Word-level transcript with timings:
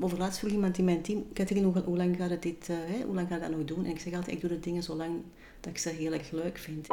over 0.00 0.18
laatst 0.18 0.38
vroeg 0.38 0.50
iemand 0.50 0.78
in 0.78 0.84
mijn 0.84 1.02
team, 1.02 1.32
Katrien, 1.32 1.64
hoe, 1.64 1.82
hoe, 1.84 1.96
lang 1.96 2.16
gaat 2.16 2.30
het 2.30 2.42
dit, 2.42 2.68
uh, 2.68 2.76
hè, 2.80 3.04
hoe 3.04 3.14
lang 3.14 3.28
gaat 3.28 3.40
dat 3.40 3.50
nog 3.50 3.64
doen? 3.64 3.84
En 3.84 3.90
ik 3.90 4.00
zeg 4.00 4.14
altijd, 4.14 4.34
ik 4.34 4.40
doe 4.40 4.50
de 4.50 4.60
dingen 4.60 4.82
zo 4.82 4.94
lang 4.94 5.22
dat 5.60 5.72
ik 5.72 5.78
ze 5.78 5.88
heel 5.88 6.12
erg 6.12 6.30
leuk 6.30 6.58
vind. 6.58 6.86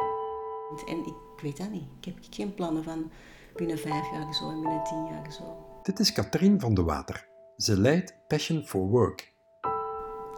En 0.86 0.98
ik, 0.98 1.42
weet 1.42 1.56
dat 1.56 1.70
niet. 1.70 1.84
Ik 2.00 2.04
heb 2.04 2.14
geen 2.30 2.54
plannen 2.54 2.84
van 2.84 3.10
binnen 3.56 3.78
vijf 3.78 4.10
jaar 4.12 4.34
zo 4.34 4.50
en 4.50 4.60
binnen 4.60 4.84
tien 4.84 5.04
jaar 5.04 5.32
zo. 5.32 5.78
Dit 5.82 5.98
is 5.98 6.12
Katrien 6.12 6.60
van 6.60 6.74
de 6.74 6.82
Water. 6.82 7.28
Ze 7.56 7.80
leidt 7.80 8.14
Passion 8.28 8.62
for 8.62 8.88
Work. 8.88 9.32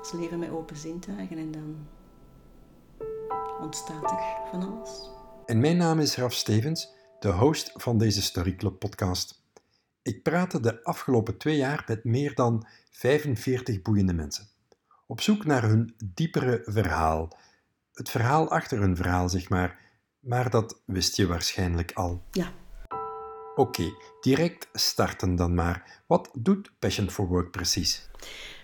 Ze 0.03 0.19
leven 0.19 0.39
met 0.39 0.51
open 0.51 0.77
zintuigen 0.77 1.39
en 1.39 1.51
dan 1.51 1.87
ontstaat 3.61 4.11
er 4.11 4.49
van 4.51 4.73
alles. 4.73 5.11
En 5.47 5.61
mijn 5.61 5.77
naam 5.77 5.99
is 5.99 6.17
Raf 6.17 6.33
Stevens, 6.33 6.93
de 7.21 7.33
host 7.33 7.73
van 7.75 7.99
deze 7.99 8.23
Story 8.23 8.55
Club 8.55 8.79
podcast. 8.79 9.46
Ik 10.07 10.23
praatte 10.23 10.61
de 10.61 10.85
afgelopen 10.85 11.37
twee 11.37 11.57
jaar 11.57 11.85
met 11.87 12.05
meer 12.05 12.35
dan 12.35 12.67
45 12.91 13.83
boeiende 13.83 14.13
mensen. 14.13 14.49
Op 15.07 15.21
zoek 15.21 15.45
naar 15.45 15.63
hun 15.63 15.95
diepere 16.05 16.63
verhaal. 16.67 17.39
Het 17.93 18.11
verhaal 18.11 18.51
achter 18.51 18.81
hun 18.81 18.97
verhaal, 18.97 19.29
zeg 19.29 19.49
maar. 19.49 19.79
Maar 20.21 20.51
dat 20.51 20.83
wist 20.85 21.17
je 21.17 21.27
waarschijnlijk 21.27 21.93
al. 21.93 22.23
Ja. 22.31 22.53
Oké, 23.55 23.93
direct 24.21 24.69
starten 24.73 25.37
dan 25.37 25.55
maar. 25.55 26.03
Wat 26.07 26.31
doet 26.35 26.71
Passion 26.79 27.11
for 27.11 27.27
Work 27.27 27.51
precies? 27.51 28.09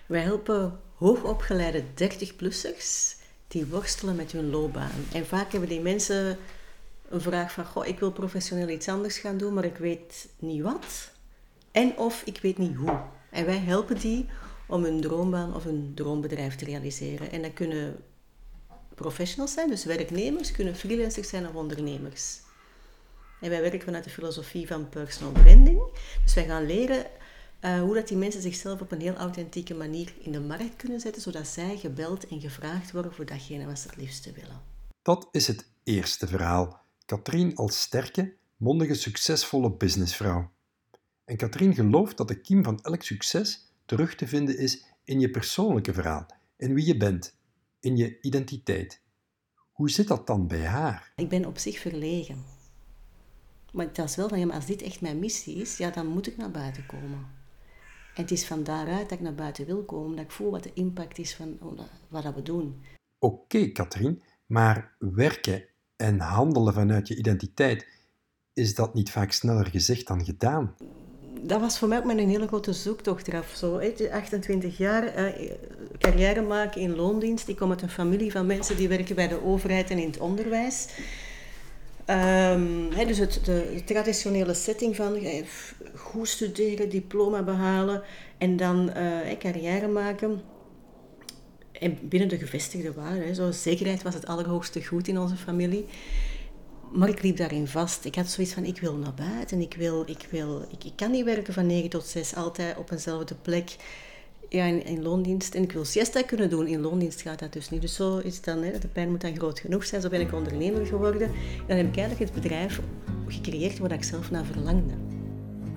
Wij 0.07 0.21
helpen 0.21 0.81
hoogopgeleide 0.95 1.85
30-plussers 1.85 3.17
die 3.49 3.67
worstelen 3.67 4.17
met 4.17 4.33
hun 4.33 4.51
loopbaan. 4.51 5.05
En 5.13 5.27
vaak 5.27 5.53
hebben 5.53 5.69
die 5.69 5.81
mensen 5.81 6.39
een 7.09 7.21
vraag 7.21 7.53
van, 7.53 7.67
goh, 7.67 7.87
ik 7.87 7.99
wil 7.99 8.13
professioneel 8.13 8.69
iets 8.69 8.89
anders 8.89 9.19
gaan 9.19 9.39
doen, 9.39 9.55
maar 9.55 9.65
ik 9.65 9.77
weet 9.77 10.29
niet 10.39 10.63
wat. 10.63 11.12
En 11.73 11.97
of 11.97 12.23
ik 12.25 12.39
weet 12.43 12.59
niet 12.59 12.77
hoe. 12.77 13.01
En 13.31 13.45
wij 13.45 13.59
helpen 13.59 13.99
die 13.99 14.27
om 14.67 14.85
hun 14.85 15.01
droombaan 15.01 15.55
of 15.55 15.65
hun 15.65 15.93
droombedrijf 15.95 16.57
te 16.57 16.65
realiseren. 16.65 17.31
En 17.31 17.43
dat 17.43 17.53
kunnen 17.53 18.03
professionals 18.95 19.53
zijn, 19.53 19.69
dus 19.69 19.85
werknemers, 19.85 20.53
kunnen 20.53 20.77
freelancers 20.77 21.29
zijn 21.29 21.49
of 21.49 21.55
ondernemers. 21.55 22.41
En 23.41 23.51
wij 23.51 23.61
werken 23.61 23.81
vanuit 23.81 24.05
de 24.05 24.11
filosofie 24.11 24.67
van 24.67 24.89
personal 24.89 25.33
branding. 25.33 25.83
Dus 26.25 26.35
wij 26.35 26.45
gaan 26.45 26.67
leren 26.67 27.07
uh, 27.61 27.81
hoe 27.81 27.95
dat 27.95 28.09
die 28.09 28.17
mensen 28.17 28.43
zichzelf 28.43 28.81
op 28.81 28.93
een 28.93 29.01
heel 29.01 29.15
authentieke 29.15 29.75
manier 29.75 30.13
in 30.19 30.33
de 30.33 30.41
markt 30.41 30.77
kunnen 30.77 31.01
zetten, 31.01 31.23
zodat 31.23 31.47
zij 31.47 31.77
gebeld 31.77 32.27
en 32.29 32.41
gevraagd 32.41 32.93
worden 32.93 33.15
voor 33.15 33.27
datgene 33.27 33.67
wat 33.67 33.79
ze 33.79 33.89
het 33.89 33.97
liefste 33.97 34.33
willen. 34.33 34.61
Dat 35.03 35.29
is 35.31 35.47
het 35.47 35.67
eerste 35.85 36.27
verhaal. 36.27 36.81
Katrien 37.05 37.57
als 37.57 37.81
sterke, 37.81 38.35
mondige, 38.57 38.95
succesvolle 38.95 39.71
businessvrouw. 39.71 40.51
En 41.33 41.39
Katrien 41.39 41.75
gelooft 41.75 42.17
dat 42.17 42.29
de 42.29 42.41
kiem 42.41 42.65
van 42.65 42.81
elk 42.83 43.03
succes 43.03 43.73
terug 43.85 44.15
te 44.15 44.27
vinden 44.27 44.59
is 44.59 44.85
in 45.05 45.21
je 45.21 45.31
persoonlijke 45.31 45.93
verhaal, 45.93 46.27
in 46.57 46.75
wie 46.75 46.87
je 46.87 46.97
bent, 46.97 47.37
in 47.81 47.97
je 47.97 48.21
identiteit. 48.21 49.01
Hoe 49.73 49.91
zit 49.91 50.09
dat 50.09 50.27
dan 50.27 50.47
bij 50.47 50.67
haar? 50.67 51.13
Ik 51.17 51.29
ben 51.29 51.47
op 51.47 51.59
zich 51.59 51.79
verlegen. 51.79 52.45
Maar 53.73 53.87
het 53.87 53.99
is 53.99 54.17
wel 54.17 54.29
van, 54.29 54.39
ja, 54.39 54.47
maar 54.47 54.55
als 54.57 54.67
dit 54.67 54.83
echt 54.83 55.01
mijn 55.01 55.19
missie 55.19 55.57
is, 55.57 55.77
ja, 55.77 55.91
dan 55.91 56.07
moet 56.07 56.27
ik 56.27 56.37
naar 56.37 56.51
buiten 56.51 56.87
komen. 56.87 57.27
En 58.15 58.23
het 58.23 58.31
is 58.31 58.47
van 58.47 58.65
daaruit 58.65 59.09
dat 59.09 59.19
ik 59.19 59.25
naar 59.25 59.35
buiten 59.35 59.67
wil 59.67 59.85
komen, 59.85 60.17
dat 60.17 60.25
ik 60.25 60.31
voel 60.31 60.51
wat 60.51 60.63
de 60.63 60.73
impact 60.75 61.19
is 61.19 61.35
van 61.35 61.59
wat 62.09 62.35
we 62.35 62.43
doen. 62.43 62.83
Oké, 63.19 63.35
okay, 63.35 63.73
Katrien, 63.73 64.23
maar 64.47 64.97
werken 64.99 65.65
en 65.97 66.21
handelen 66.21 66.75
vanuit 66.75 67.09
je 67.09 67.17
identiteit, 67.17 67.87
is 68.53 68.75
dat 68.75 68.95
niet 68.95 69.11
vaak 69.11 69.33
sneller 69.33 69.67
gezegd 69.67 70.07
dan 70.07 70.25
gedaan? 70.25 70.75
Dat 71.45 71.61
was 71.61 71.79
voor 71.79 71.89
mij 71.89 71.99
ook 71.99 72.11
een 72.11 72.29
hele 72.29 72.47
grote 72.47 72.73
zoektocht 72.73 73.29
eraf. 73.29 73.53
Zo, 73.57 73.81
28 74.13 74.79
jaar 74.79 75.07
eh, 75.07 75.51
carrière 75.99 76.43
maken 76.43 76.81
in 76.81 76.97
loondienst. 76.97 77.49
Ik 77.49 77.57
kom 77.57 77.71
uit 77.71 77.83
een 77.83 77.91
familie 77.91 78.33
van 78.33 78.47
mensen 78.47 78.77
die 78.77 78.89
werken 78.89 79.15
bij 79.15 79.29
de 79.29 79.45
overheid 79.45 79.91
en 79.91 79.99
in 79.99 80.07
het 80.07 80.19
onderwijs. 80.19 80.89
Um, 82.07 82.89
dus 83.07 83.19
het, 83.19 83.41
de, 83.45 83.83
traditionele 83.85 84.55
setting 84.55 84.97
van 84.97 85.15
eh, 85.15 85.45
goed 85.95 86.29
studeren, 86.29 86.89
diploma 86.89 87.43
behalen 87.43 88.03
en 88.39 88.57
dan 88.57 88.91
uh, 88.97 89.39
carrière 89.39 89.89
maken. 89.89 90.43
En 91.73 91.99
binnen 92.03 92.29
de 92.29 92.39
gevestigde 92.39 92.93
waarden, 92.93 93.55
zekerheid 93.55 94.03
was 94.03 94.15
het 94.15 94.27
allerhoogste 94.27 94.85
goed 94.85 95.09
in 95.09 95.19
onze 95.19 95.37
familie. 95.37 95.87
Maar 96.93 97.09
ik 97.09 97.23
liep 97.23 97.37
daarin 97.37 97.67
vast. 97.67 98.05
Ik 98.05 98.15
had 98.15 98.29
zoiets 98.29 98.53
van, 98.53 98.65
ik 98.65 98.81
wil 98.81 98.95
naar 98.95 99.15
buiten. 99.15 99.61
Ik, 99.61 99.75
wil, 99.75 100.03
ik, 100.07 100.27
wil, 100.31 100.67
ik, 100.71 100.85
ik 100.85 100.93
kan 100.97 101.11
niet 101.11 101.25
werken 101.25 101.55
van 101.55 101.67
9 101.67 101.91
tot 101.91 102.07
6, 102.07 102.35
altijd 102.35 102.77
op 102.77 102.91
eenzelfde 102.91 103.35
plek 103.35 103.77
ja, 104.49 104.65
in, 104.65 105.03
loondienst. 105.03 105.55
En 105.55 105.63
ik 105.63 105.73
wil 105.73 105.85
siesta 105.85 106.23
kunnen 106.23 106.51
doen. 106.51 106.67
In 106.67 106.81
loondienst 106.81 107.23
gaat 107.23 107.39
dat 107.39 107.53
dus 107.53 107.71
niet. 107.71 107.81
Dus 107.81 107.95
zo 107.95 108.19
is 108.19 108.37
het 108.37 108.45
dan, 108.45 108.63
hè, 108.63 108.79
de 108.79 108.89
pijn 108.89 109.11
moet 109.11 109.21
dan 109.21 109.37
groot 109.37 109.59
genoeg 109.59 109.85
zijn. 109.85 110.03
Zo 110.03 110.09
ben 110.09 110.21
ik 110.21 110.33
ondernemer 110.33 110.87
geworden. 110.87 111.29
En 111.29 111.65
dan 111.67 111.77
heb 111.77 111.87
ik 111.87 111.97
eigenlijk 111.97 112.33
het 112.33 112.43
bedrijf 112.43 112.81
gecreëerd 113.27 113.79
waar 113.79 113.93
ik 113.93 114.05
zelf 114.05 114.31
naar 114.31 114.45
verlangde. 114.45 114.95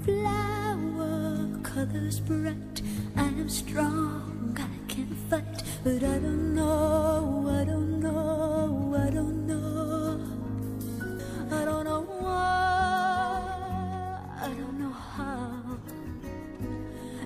Flower 0.02 1.48
colors 1.62 2.20
bright, 2.20 2.82
I 3.16 3.42
am 3.42 3.50
strong, 3.50 4.58
I 4.58 4.94
can 4.94 5.18
fight, 5.30 5.64
but 5.84 6.04
I 6.04 6.20
don't 6.20 6.54
know, 6.54 7.48
I 7.48 7.66
don't 7.66 8.00
know, 8.00 8.25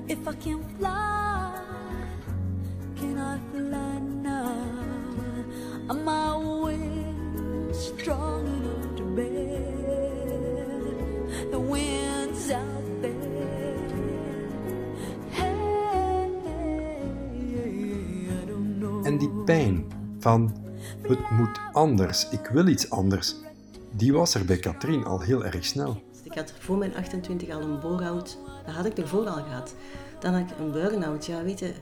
if 0.10 0.28
I 0.28 0.34
can 0.34 0.64
fly. 0.78 1.20
En 19.04 19.18
die 19.18 19.30
pijn 19.30 19.86
van 20.20 20.56
het 21.02 21.30
moet 21.30 21.60
anders, 21.72 22.30
ik 22.30 22.50
wil 22.54 22.68
iets 22.68 22.90
anders, 22.90 23.36
die 23.92 24.14
was 24.14 24.36
er 24.36 24.46
bij 24.46 24.58
Katrien 24.58 25.06
al 25.06 25.20
heel 25.20 25.46
erg 25.46 25.66
snel. 25.66 26.09
Ik 26.30 26.36
had 26.36 26.54
voor 26.60 26.78
mijn 26.78 26.96
28 26.96 27.50
al 27.50 27.62
een 27.62 27.80
bore-out, 27.80 28.38
dat 28.66 28.76
had 28.76 28.86
ik 28.86 28.98
ervoor 28.98 29.28
al 29.28 29.44
gehad. 29.44 29.76
Dan 30.20 30.34
had 30.34 30.52
ik 30.52 30.58
een 30.58 30.72
burn-out, 30.72 31.26
ja 31.26 31.44
weet 31.44 31.60
je, 31.60 31.74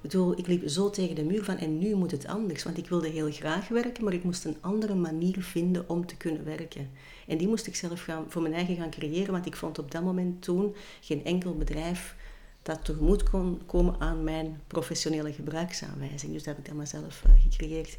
bedoel, 0.00 0.38
ik 0.38 0.46
liep 0.46 0.68
zo 0.68 0.90
tegen 0.90 1.14
de 1.14 1.24
muur 1.24 1.44
van 1.44 1.56
en 1.56 1.78
nu 1.78 1.94
moet 1.94 2.10
het 2.10 2.26
anders. 2.26 2.62
Want 2.62 2.78
ik 2.78 2.88
wilde 2.88 3.08
heel 3.08 3.32
graag 3.32 3.68
werken, 3.68 4.04
maar 4.04 4.12
ik 4.12 4.24
moest 4.24 4.44
een 4.44 4.56
andere 4.60 4.94
manier 4.94 5.42
vinden 5.42 5.88
om 5.88 6.06
te 6.06 6.16
kunnen 6.16 6.44
werken. 6.44 6.90
En 7.26 7.38
die 7.38 7.48
moest 7.48 7.66
ik 7.66 7.76
zelf 7.76 8.02
gaan, 8.02 8.24
voor 8.28 8.42
mijn 8.42 8.54
eigen 8.54 8.76
gaan 8.76 8.90
creëren, 8.90 9.32
want 9.32 9.46
ik 9.46 9.56
vond 9.56 9.78
op 9.78 9.90
dat 9.90 10.02
moment 10.02 10.42
toen 10.42 10.74
geen 11.00 11.24
enkel 11.24 11.56
bedrijf 11.56 12.16
dat 12.62 12.84
tegemoet 12.84 13.30
kon 13.30 13.60
komen 13.66 13.96
aan 13.98 14.24
mijn 14.24 14.60
professionele 14.66 15.32
gebruiksaanwijzing. 15.32 16.32
Dus 16.32 16.42
dat 16.42 16.54
heb 16.54 16.58
ik 16.58 16.66
dan 16.66 16.76
maar 16.76 16.86
zelf 16.86 17.22
uh, 17.26 17.32
gecreëerd. 17.42 17.96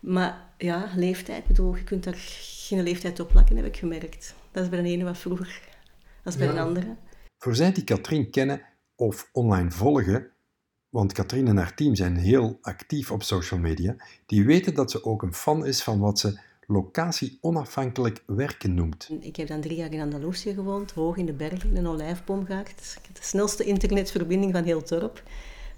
Maar 0.00 0.50
ja, 0.58 0.90
leeftijd, 0.96 1.46
bedoel, 1.46 1.76
je 1.76 1.84
kunt 1.84 2.04
daar 2.04 2.16
geen 2.16 2.82
leeftijd 2.82 3.20
op 3.20 3.28
plakken, 3.28 3.56
heb 3.56 3.66
ik 3.66 3.76
gemerkt. 3.76 4.34
Dat 4.54 4.62
is 4.62 4.68
bij 4.68 4.82
de 4.82 4.88
ene 4.88 5.04
wat 5.04 5.18
vroeger 5.18 5.60
als 6.24 6.36
bij 6.36 6.52
de 6.52 6.60
andere. 6.60 6.96
Voor 7.38 7.54
zij 7.54 7.72
die 7.72 7.84
Katrien 7.84 8.30
kennen 8.30 8.62
of 8.94 9.28
online 9.32 9.70
volgen, 9.70 10.30
want 10.88 11.12
Katrien 11.12 11.48
en 11.48 11.56
haar 11.56 11.74
team 11.74 11.94
zijn 11.94 12.16
heel 12.16 12.58
actief 12.60 13.10
op 13.10 13.22
social 13.22 13.60
media, 13.60 13.96
die 14.26 14.44
weten 14.44 14.74
dat 14.74 14.90
ze 14.90 15.04
ook 15.04 15.22
een 15.22 15.34
fan 15.34 15.66
is 15.66 15.82
van 15.82 15.98
wat 15.98 16.18
ze 16.18 16.40
locatie 16.66 17.38
onafhankelijk 17.40 18.22
werken 18.26 18.74
noemt. 18.74 19.10
Ik 19.20 19.36
heb 19.36 19.48
dan 19.48 19.60
drie 19.60 19.76
jaar 19.76 19.92
in 19.92 20.00
Andalusië 20.00 20.54
gewoond, 20.54 20.92
hoog 20.92 21.16
in 21.16 21.26
de 21.26 21.32
bergen, 21.32 21.70
in 21.70 21.76
een 21.76 21.86
olijfboomgaard. 21.86 22.96
Ik 23.00 23.06
had 23.06 23.16
de 23.16 23.22
snelste 23.22 23.64
internetverbinding 23.64 24.52
van 24.52 24.64
heel 24.64 24.84
dorp. 24.84 25.22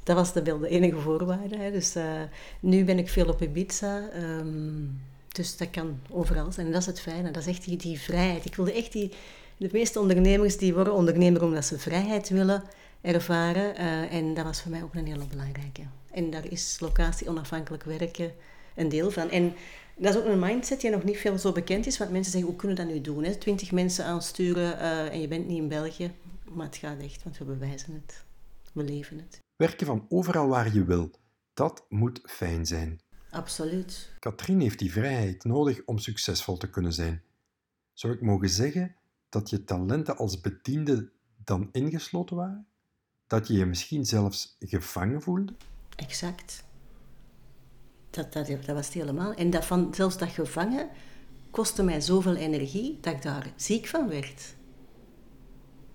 Dat 0.02 0.16
was 0.16 0.32
de, 0.32 0.42
de 0.42 0.68
enige 0.68 1.00
voorwaarde. 1.00 1.56
Hè. 1.56 1.70
Dus 1.70 1.96
uh, 1.96 2.22
nu 2.60 2.84
ben 2.84 2.98
ik 2.98 3.08
veel 3.08 3.28
op 3.28 3.42
Ibiza. 3.42 4.08
Um, 4.14 5.00
dus 5.36 5.56
dat 5.56 5.70
kan 5.70 6.00
overal 6.10 6.52
zijn. 6.52 6.66
En 6.66 6.72
dat 6.72 6.80
is 6.80 6.86
het 6.86 7.00
fijne. 7.00 7.30
Dat 7.30 7.42
is 7.42 7.48
echt 7.48 7.64
die, 7.64 7.76
die 7.76 8.00
vrijheid. 8.00 8.44
Ik 8.44 8.54
wilde 8.54 8.72
echt 8.72 8.92
die... 8.92 9.12
De 9.56 9.68
meeste 9.72 10.00
ondernemers 10.00 10.56
die 10.56 10.74
worden 10.74 10.94
ondernemer 10.94 11.42
omdat 11.42 11.64
ze 11.64 11.78
vrijheid 11.78 12.28
willen 12.28 12.62
ervaren. 13.00 13.80
Uh, 13.80 14.12
en 14.12 14.34
dat 14.34 14.44
was 14.44 14.62
voor 14.62 14.70
mij 14.70 14.82
ook 14.82 14.94
een 14.94 15.06
hele 15.06 15.26
belangrijke. 15.26 15.82
En 16.10 16.30
daar 16.30 16.50
is 16.50 16.76
locatie 16.80 17.28
onafhankelijk 17.28 17.84
werken 17.84 18.32
een 18.74 18.88
deel 18.88 19.10
van. 19.10 19.30
En 19.30 19.54
dat 19.96 20.14
is 20.14 20.20
ook 20.20 20.26
een 20.26 20.38
mindset 20.38 20.80
die 20.80 20.90
nog 20.90 21.04
niet 21.04 21.16
veel 21.16 21.38
zo 21.38 21.52
bekend 21.52 21.86
is. 21.86 21.98
Want 21.98 22.10
mensen 22.10 22.32
zeggen, 22.32 22.50
hoe 22.50 22.58
kunnen 22.58 22.76
we 22.76 22.82
dat 22.82 22.92
nu 22.92 23.00
doen? 23.00 23.24
Hè? 23.24 23.34
Twintig 23.34 23.72
mensen 23.72 24.04
aansturen 24.04 24.78
uh, 24.78 25.12
en 25.12 25.20
je 25.20 25.28
bent 25.28 25.46
niet 25.46 25.58
in 25.58 25.68
België. 25.68 26.10
Maar 26.50 26.66
het 26.66 26.76
gaat 26.76 27.00
echt, 27.00 27.22
want 27.22 27.38
we 27.38 27.44
bewijzen 27.44 27.94
het. 27.94 28.24
We 28.72 28.82
leven 28.82 29.18
het. 29.18 29.40
Werken 29.56 29.86
van 29.86 30.06
overal 30.08 30.48
waar 30.48 30.74
je 30.74 30.84
wil, 30.84 31.10
dat 31.54 31.84
moet 31.88 32.20
fijn 32.24 32.66
zijn. 32.66 33.00
Absoluut. 33.36 34.14
Katrien 34.18 34.60
heeft 34.60 34.78
die 34.78 34.92
vrijheid 34.92 35.44
nodig 35.44 35.82
om 35.84 35.98
succesvol 35.98 36.56
te 36.56 36.70
kunnen 36.70 36.92
zijn. 36.92 37.22
Zou 37.92 38.12
ik 38.12 38.20
mogen 38.20 38.48
zeggen 38.48 38.94
dat 39.28 39.50
je 39.50 39.64
talenten 39.64 40.16
als 40.16 40.40
bediende 40.40 41.10
dan 41.44 41.68
ingesloten 41.72 42.36
waren? 42.36 42.66
dat 43.26 43.48
je 43.48 43.54
je 43.54 43.66
misschien 43.66 44.04
zelfs 44.04 44.56
gevangen 44.60 45.22
voelde? 45.22 45.52
Exact. 45.96 46.64
Dat, 48.10 48.32
dat, 48.32 48.46
dat 48.46 48.66
was 48.66 48.86
het 48.86 48.94
helemaal. 48.94 49.32
En 49.32 49.50
dat 49.50 49.64
van, 49.64 49.94
zelfs 49.94 50.18
dat 50.18 50.28
gevangen 50.28 50.88
kostte 51.50 51.82
mij 51.82 52.00
zoveel 52.00 52.34
energie 52.34 52.98
dat 53.00 53.14
ik 53.14 53.22
daar 53.22 53.52
ziek 53.56 53.86
van 53.86 54.08
werd. 54.08 54.54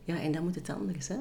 Ja, 0.04 0.20
en 0.20 0.32
dan 0.32 0.44
moet 0.44 0.56
het 0.56 0.70
anders, 0.70 1.08
hè. 1.08 1.18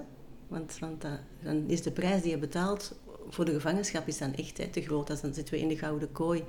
Want, 0.49 0.79
want 0.79 1.01
dat, 1.01 1.21
dan 1.43 1.69
is 1.69 1.83
de 1.83 1.91
prijs 1.91 2.23
die 2.23 2.31
je 2.31 2.39
betaalt 2.39 2.99
voor 3.31 3.44
de 3.44 3.53
gevangenschap 3.53 4.09
is 4.09 4.19
dan 4.19 4.35
echt 4.35 4.59
hè, 4.59 4.67
te 4.67 4.82
groot. 4.82 5.06
Dan 5.06 5.35
zitten 5.35 5.55
we 5.55 5.61
in 5.61 5.69
de 5.69 5.79
gouden 5.79 6.12
kooi. 6.12 6.41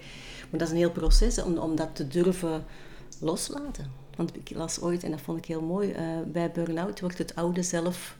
Maar 0.49 0.59
dat 0.59 0.61
is 0.61 0.69
een 0.69 0.79
heel 0.79 0.91
proces 0.91 1.41
om, 1.41 1.57
om 1.57 1.75
dat 1.75 1.95
te 1.95 2.07
durven 2.07 2.65
loslaten. 3.19 3.91
Want 4.15 4.35
ik 4.35 4.55
las 4.55 4.81
ooit, 4.81 5.03
en 5.03 5.11
dat 5.11 5.21
vond 5.21 5.37
ik 5.37 5.45
heel 5.45 5.61
mooi, 5.61 5.89
uh, 5.89 5.97
bij 6.25 6.51
burn-out 6.51 6.99
wordt 6.99 7.17
het 7.17 7.35
oude 7.35 7.63
zelf 7.63 8.17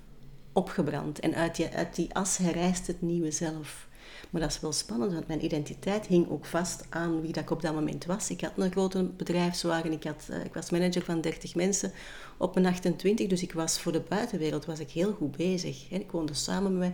opgebrand. 0.54 1.20
En 1.20 1.36
uit 1.36 1.56
die, 1.56 1.68
uit 1.68 1.96
die 1.96 2.14
as 2.14 2.38
herrijst 2.38 2.88
het 2.88 3.02
nieuwe 3.02 3.32
zelf. 3.32 3.90
Maar 4.30 4.42
dat 4.42 4.50
is 4.50 4.60
wel 4.60 4.72
spannend, 4.72 5.14
want 5.14 5.28
mijn 5.28 5.46
identiteit 5.46 6.06
hing 6.06 6.30
ook 6.30 6.46
vast 6.46 6.86
aan 6.90 7.22
wie 7.22 7.32
dat 7.32 7.44
ik 7.44 7.50
op 7.50 7.62
dat 7.62 7.74
moment 7.74 8.06
was. 8.06 8.30
Ik 8.30 8.42
had 8.42 8.52
een 8.56 8.72
grote 8.72 9.04
bedrijfswagen, 9.04 9.92
ik, 9.92 10.04
had, 10.04 10.28
uh, 10.30 10.46
ik 10.46 10.54
was 10.54 10.70
manager 10.70 11.04
van 11.04 11.22
30 11.22 11.56
mensen 11.56 11.92
op 12.38 12.54
mijn 12.54 12.66
28, 12.66 13.28
dus 13.28 13.42
ik 13.42 13.54
was 13.54 13.80
voor 13.80 13.92
de 13.92 14.04
buitenwereld 14.10 14.66
was 14.66 14.80
ik 14.80 14.90
heel 14.90 15.14
goed 15.14 15.38
bezig. 15.38 15.90
Ik 15.90 16.12
woonde 16.12 16.34
samen 16.34 16.78
met 16.78 16.94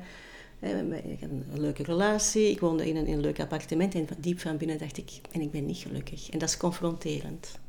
ik 0.59 1.19
had 1.19 1.29
een 1.29 1.45
leuke 1.53 1.83
relatie, 1.83 2.51
ik 2.51 2.59
woonde 2.59 2.89
in 2.89 2.95
een, 2.95 3.05
in 3.05 3.13
een 3.13 3.19
leuk 3.19 3.39
appartement 3.39 3.95
en 3.95 4.07
diep 4.17 4.39
van 4.39 4.57
binnen 4.57 4.77
dacht 4.77 4.97
ik, 4.97 5.11
en 5.31 5.41
ik 5.41 5.51
ben 5.51 5.65
niet 5.65 5.77
gelukkig. 5.77 6.29
En 6.29 6.39
dat 6.39 6.49
is 6.49 6.57
confronterend. 6.57 7.59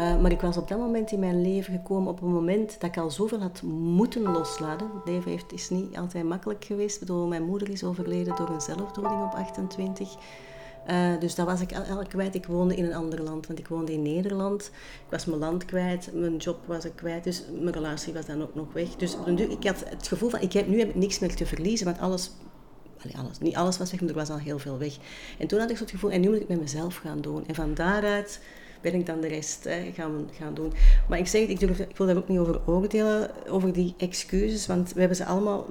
Uh, 0.00 0.20
maar 0.20 0.30
ik 0.30 0.40
was 0.40 0.56
op 0.56 0.68
dat 0.68 0.78
moment 0.78 1.12
in 1.12 1.18
mijn 1.18 1.42
leven 1.42 1.74
gekomen 1.74 2.08
op 2.08 2.22
een 2.22 2.32
moment 2.32 2.80
dat 2.80 2.90
ik 2.90 2.98
al 2.98 3.10
zoveel 3.10 3.40
had 3.40 3.62
moeten 3.62 4.22
loslaten. 4.22 4.90
Leven 5.04 5.30
heeft, 5.30 5.52
is 5.52 5.70
niet 5.70 5.96
altijd 5.96 6.24
makkelijk 6.24 6.64
geweest. 6.64 6.94
Ik 6.94 7.00
bedoel, 7.00 7.26
mijn 7.26 7.44
moeder 7.44 7.68
is 7.68 7.84
overleden 7.84 8.36
door 8.36 8.48
een 8.48 8.60
zelfdoding 8.60 9.22
op 9.22 9.32
28. 9.32 10.16
Uh, 10.88 11.20
dus 11.20 11.34
dat 11.34 11.46
was 11.46 11.60
ik 11.60 11.72
al 11.72 12.06
kwijt. 12.08 12.34
Ik 12.34 12.46
woonde 12.46 12.76
in 12.76 12.84
een 12.84 12.94
ander 12.94 13.22
land, 13.22 13.46
want 13.46 13.58
ik 13.58 13.68
woonde 13.68 13.92
in 13.92 14.02
Nederland. 14.02 14.64
Ik 15.04 15.10
was 15.10 15.24
mijn 15.24 15.38
land 15.38 15.64
kwijt, 15.64 16.10
mijn 16.14 16.36
job 16.36 16.66
was 16.66 16.84
ik 16.84 16.96
kwijt, 16.96 17.24
dus 17.24 17.44
mijn 17.60 17.74
relatie 17.74 18.12
was 18.12 18.26
dan 18.26 18.42
ook 18.42 18.54
nog 18.54 18.72
weg. 18.72 18.88
Dus 18.88 19.16
ik 19.26 19.64
had 19.66 19.84
het 19.86 20.08
gevoel 20.08 20.28
van, 20.28 20.40
ik 20.40 20.52
heb, 20.52 20.66
nu 20.66 20.78
heb 20.78 20.88
ik 20.88 20.94
niks 20.94 21.18
meer 21.18 21.34
te 21.34 21.46
verliezen, 21.46 21.86
want 21.86 21.98
alles, 21.98 22.30
alles, 23.16 23.38
niet 23.38 23.56
alles 23.56 23.78
was 23.78 23.90
weg, 23.90 24.00
maar 24.00 24.08
er 24.08 24.14
was 24.14 24.30
al 24.30 24.38
heel 24.38 24.58
veel 24.58 24.78
weg. 24.78 24.96
En 25.38 25.46
toen 25.46 25.60
had 25.60 25.70
ik 25.70 25.76
zo 25.76 25.82
het 25.82 25.92
gevoel, 25.92 26.10
en 26.10 26.20
nu 26.20 26.28
moet 26.28 26.40
ik 26.40 26.48
met 26.48 26.60
mezelf 26.60 26.96
gaan 26.96 27.20
doen. 27.20 27.46
En 27.46 27.54
van 27.54 27.74
daaruit 27.74 28.40
ben 28.80 28.94
ik 28.94 29.06
dan 29.06 29.20
de 29.20 29.28
rest 29.28 29.64
hè, 29.64 29.90
gaan, 29.94 30.28
gaan 30.32 30.54
doen. 30.54 30.72
Maar 31.08 31.18
ik 31.18 31.26
zeg, 31.26 31.48
ik, 31.48 31.60
durf, 31.60 31.78
ik 31.78 31.96
wil 31.96 32.06
daar 32.06 32.16
ook 32.16 32.28
niet 32.28 32.38
over 32.38 32.60
oordelen, 32.66 33.30
over 33.48 33.72
die 33.72 33.94
excuses, 33.98 34.66
want 34.66 34.92
we 34.92 34.98
hebben 34.98 35.16
ze 35.16 35.24
allemaal 35.24 35.66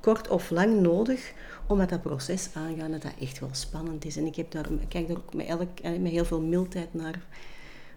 kort 0.00 0.28
of 0.28 0.50
lang 0.50 0.80
nodig 0.80 1.32
om 1.68 1.76
met 1.76 1.88
dat 1.88 2.02
proces 2.02 2.48
aangaan, 2.54 2.90
dat 2.90 3.02
dat 3.02 3.12
echt 3.20 3.38
wel 3.38 3.48
spannend 3.52 4.04
is. 4.04 4.16
En 4.16 4.26
ik, 4.26 4.36
heb 4.36 4.50
daar, 4.50 4.72
ik 4.72 4.88
kijk 4.88 5.08
daar 5.08 5.16
ook 5.16 5.34
met, 5.34 5.46
elk, 5.46 5.78
eh, 5.82 5.98
met 5.98 6.12
heel 6.12 6.24
veel 6.24 6.40
mildheid 6.40 6.94
naar. 6.94 7.26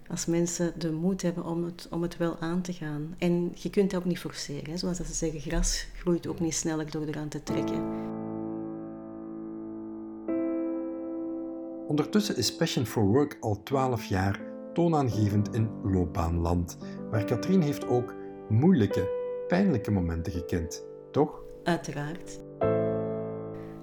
Als 0.10 0.26
mensen 0.26 0.74
de 0.80 0.92
moed 0.92 1.22
hebben 1.22 1.46
om 1.46 1.64
het, 1.64 1.88
om 1.92 2.02
het 2.02 2.18
wel 2.18 2.40
aan 2.40 2.62
te 2.62 2.74
gaan. 2.74 3.16
En 3.18 3.52
je 3.56 3.70
kunt 3.70 3.92
dat 3.92 4.00
ook 4.00 4.06
niet 4.06 4.20
forceren. 4.20 4.70
Hè. 4.72 4.78
Zoals 4.78 4.98
ze 4.98 5.14
zeggen, 5.14 5.40
gras 5.40 5.86
groeit 5.98 6.28
ook 6.28 6.40
niet 6.40 6.56
sneller 6.56 6.92
door 6.92 7.06
eraan 7.06 7.28
te 7.28 7.44
trekken. 7.44 8.10
Ondertussen 11.88 12.38
is 12.38 12.56
Passion 12.56 12.86
for 12.86 13.04
Work 13.04 13.38
al 13.40 13.64
12 13.64 14.06
jaar 14.06 14.40
toonaangevend 14.74 15.54
in 15.54 15.70
loopbaanland, 15.84 16.78
waar 17.10 17.24
Katrien 17.24 17.62
heeft 17.62 17.88
ook 17.88 18.14
moeilijke, 18.50 19.10
pijnlijke 19.48 19.92
momenten 19.92 20.32
gekend, 20.32 20.84
toch? 21.12 21.42
Uiteraard. 21.64 22.50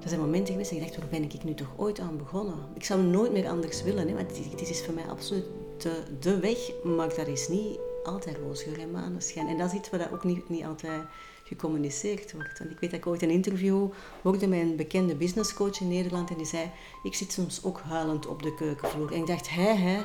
Er 0.08 0.14
zijn 0.14 0.26
momenten 0.26 0.52
geweest 0.52 0.70
dat 0.70 0.80
ik 0.80 0.86
dacht, 0.86 0.98
waar 1.00 1.20
ben 1.20 1.30
ik 1.30 1.44
nu 1.44 1.54
toch 1.54 1.72
ooit 1.76 2.00
aan 2.00 2.16
begonnen? 2.16 2.54
Ik 2.74 2.84
zou 2.84 3.02
nooit 3.02 3.32
meer 3.32 3.48
anders 3.48 3.82
willen, 3.82 4.08
hè, 4.08 4.14
want 4.14 4.34
dit 4.34 4.70
is 4.70 4.84
voor 4.84 4.94
mij 4.94 5.04
absoluut 5.08 5.44
de, 5.78 6.02
de 6.20 6.38
weg, 6.38 6.58
maar 6.84 7.08
dat 7.08 7.26
is 7.26 7.48
niet 7.48 7.78
altijd 8.04 8.36
roosgeur 8.36 8.78
en 8.78 8.90
maneschijn. 8.90 9.48
En 9.48 9.58
dat 9.58 9.72
is 9.72 9.78
iets 9.78 9.90
wat 9.90 10.12
ook 10.12 10.24
niet, 10.24 10.48
niet 10.48 10.64
altijd 10.64 11.02
gecommuniceerd 11.44 12.32
wordt. 12.32 12.58
Want 12.58 12.70
ik 12.70 12.78
weet 12.80 12.90
dat 12.90 12.98
ik 12.98 13.06
ooit 13.06 13.22
een 13.22 13.30
interview 13.30 13.88
hoorde 14.22 14.46
met 14.46 14.60
een 14.60 14.76
bekende 14.76 15.14
businesscoach 15.14 15.80
in 15.80 15.88
Nederland 15.88 16.30
en 16.30 16.36
die 16.36 16.46
zei, 16.46 16.70
ik 17.02 17.14
zit 17.14 17.32
soms 17.32 17.64
ook 17.64 17.80
huilend 17.80 18.26
op 18.26 18.42
de 18.42 18.54
keukenvloer. 18.54 19.12
En 19.12 19.20
ik 19.20 19.26
dacht, 19.26 19.50
hij, 19.50 19.76
hè, 19.76 20.02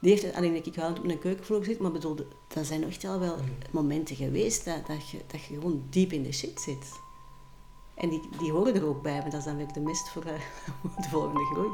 die 0.00 0.10
heeft 0.10 0.34
alleen 0.34 0.54
dat 0.54 0.66
ik 0.66 0.74
huilend 0.74 0.98
op 0.98 1.10
een 1.10 1.18
keukenvloer 1.18 1.64
zit, 1.64 1.78
maar 1.78 1.92
bedoel, 1.92 2.16
dat 2.48 2.66
zijn 2.66 2.84
echt 2.84 3.02
wel 3.02 3.18
wel 3.18 3.36
momenten 3.70 4.16
geweest 4.16 4.64
dat, 4.64 4.86
dat, 4.86 5.10
je, 5.10 5.18
dat 5.26 5.44
je 5.44 5.54
gewoon 5.54 5.82
diep 5.90 6.12
in 6.12 6.22
de 6.22 6.32
shit 6.32 6.60
zit. 6.60 7.06
En 7.98 8.08
die, 8.08 8.28
die 8.38 8.52
horen 8.52 8.74
er 8.74 8.86
ook 8.86 9.02
bij, 9.02 9.18
want 9.18 9.30
dat 9.30 9.40
is 9.40 9.46
dan 9.46 9.56
weer 9.56 9.72
de 9.72 9.80
mist 9.80 10.08
voor 10.08 10.24
uh, 10.32 10.32
de 10.96 11.08
volgende 11.08 11.44
groei. 11.44 11.70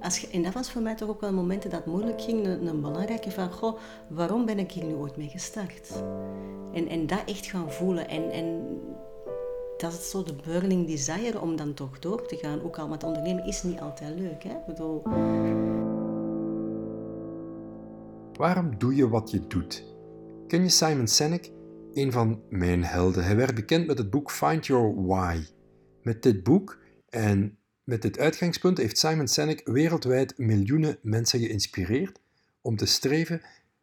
Als 0.00 0.18
je, 0.18 0.28
en 0.28 0.42
dat 0.42 0.52
was 0.52 0.70
voor 0.70 0.82
mij 0.82 0.94
toch 0.94 1.08
ook 1.08 1.20
wel 1.20 1.32
momenten 1.32 1.70
dat 1.70 1.86
moeilijk 1.86 2.22
ging, 2.22 2.46
een, 2.46 2.80
belangrijke 2.80 3.30
van, 3.30 3.52
goh, 3.52 3.78
waarom 4.08 4.44
ben 4.46 4.58
ik 4.58 4.72
hier 4.72 4.84
nu 4.84 4.94
ooit 4.94 5.16
mee 5.16 5.28
gestart? 5.28 5.90
En, 6.72 6.88
en 6.88 7.06
dat 7.06 7.22
echt 7.26 7.46
gaan 7.46 7.72
voelen. 7.72 8.08
En, 8.08 8.30
en 8.30 8.78
dat 9.76 9.92
is 9.92 10.10
zo 10.10 10.22
de 10.22 10.34
burning 10.44 10.86
desire 10.86 11.40
om 11.40 11.56
dan 11.56 11.74
toch 11.74 11.98
door 11.98 12.26
te 12.26 12.36
gaan. 12.36 12.62
Ook 12.62 12.78
al, 12.78 12.88
want 12.88 13.04
ondernemen 13.04 13.46
is 13.46 13.62
niet 13.62 13.80
altijd 13.80 14.18
leuk. 14.18 14.42
Hè? 14.42 14.50
Ik 14.50 14.66
bedoel, 14.66 15.02
Waarom 18.36 18.78
doe 18.78 18.94
je 18.94 19.08
wat 19.08 19.30
je 19.30 19.46
doet? 19.46 19.84
Ken 20.46 20.62
je 20.62 20.68
Simon 20.68 21.06
Sinek? 21.08 21.50
Een 21.92 22.12
van 22.12 22.42
mijn 22.48 22.84
helden. 22.84 23.24
Hij 23.24 23.36
werd 23.36 23.54
bekend 23.54 23.86
met 23.86 23.98
het 23.98 24.10
boek 24.10 24.30
Find 24.30 24.66
Your 24.66 25.06
Why. 25.06 25.40
Met 26.02 26.22
dit 26.22 26.42
boek 26.42 26.78
en 27.08 27.58
met 27.84 28.02
dit 28.02 28.18
uitgangspunt 28.18 28.78
heeft 28.78 28.98
Simon 28.98 29.28
Sinek 29.28 29.60
wereldwijd 29.64 30.38
miljoenen 30.38 30.98
mensen 31.02 31.40
geïnspireerd 31.40 32.20
om 32.60 32.76
te 32.76 32.86
streven 32.86 33.40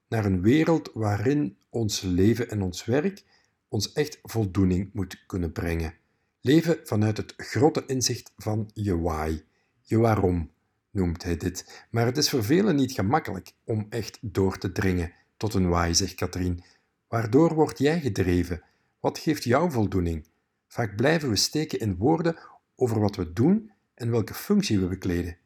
naar 0.08 0.26
een 0.26 0.42
wereld 0.42 0.92
waarin 0.94 1.58
ons 1.70 2.02
leven 2.02 2.50
en 2.50 2.62
ons 2.62 2.86
werk 2.86 3.24
ons 3.68 3.94
echt 3.94 4.20
voldoening 4.24 4.90
moet 4.94 5.24
kunnen 5.26 5.52
brengen. 5.52 5.94
Leven 6.42 6.80
vanuit 6.84 7.18
het 7.18 7.34
grote 7.38 7.84
inzicht 7.86 8.34
van 8.38 8.70
je 8.74 9.00
why, 9.00 9.42
je 9.82 9.98
waarom, 9.98 10.50
noemt 10.94 11.24
hij 11.24 11.38
dit. 11.38 11.86
Maar 11.90 12.06
het 12.06 12.18
is 12.18 12.30
voor 12.30 12.44
velen 12.44 12.76
niet 12.76 12.92
gemakkelijk 12.92 13.54
om 13.64 13.86
echt 13.90 14.18
door 14.22 14.58
te 14.58 14.72
dringen 14.72 15.14
tot 15.38 15.54
een 15.54 15.70
waai, 15.70 15.96
zegt 15.96 16.16
Katrien. 16.16 16.64
Waardoor 17.08 17.54
word 17.54 17.78
jij 17.78 18.00
gedreven? 18.00 18.64
Wat 19.00 19.20
geeft 19.20 19.44
jou 19.44 19.72
voldoening? 19.72 20.28
Vaak 20.68 20.96
blijven 20.96 21.30
we 21.30 21.36
steken 21.36 21.80
in 21.80 21.98
woorden 21.98 22.38
over 22.76 23.00
wat 23.00 23.16
we 23.16 23.34
doen 23.34 23.72
en 23.94 24.12
welke 24.12 24.34
functie 24.34 24.80
we 24.80 24.88
bekleden. 24.88 25.38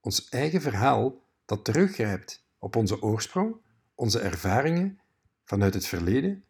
Ons 0.00 0.28
eigen 0.28 0.60
verhaal 0.60 1.22
dat 1.44 1.64
teruggrijpt 1.64 2.44
op 2.58 2.76
onze 2.76 3.02
oorsprong, 3.02 3.56
onze 3.94 4.20
ervaringen 4.20 5.00
vanuit 5.44 5.74
het 5.74 5.86
verleden, 5.86 6.44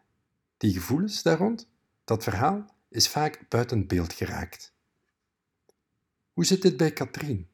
die 0.57 0.73
gevoelens 0.73 1.23
daar 1.23 1.39
rond, 1.39 1.69
dat 2.05 2.23
verhaal 2.23 2.75
is 2.89 3.09
vaak 3.09 3.49
buiten 3.49 3.87
beeld 3.87 4.13
geraakt. 4.13 4.73
Hoe 6.33 6.45
zit 6.45 6.63
dit 6.63 6.77
bij 6.77 6.93
Katrien? 6.93 7.49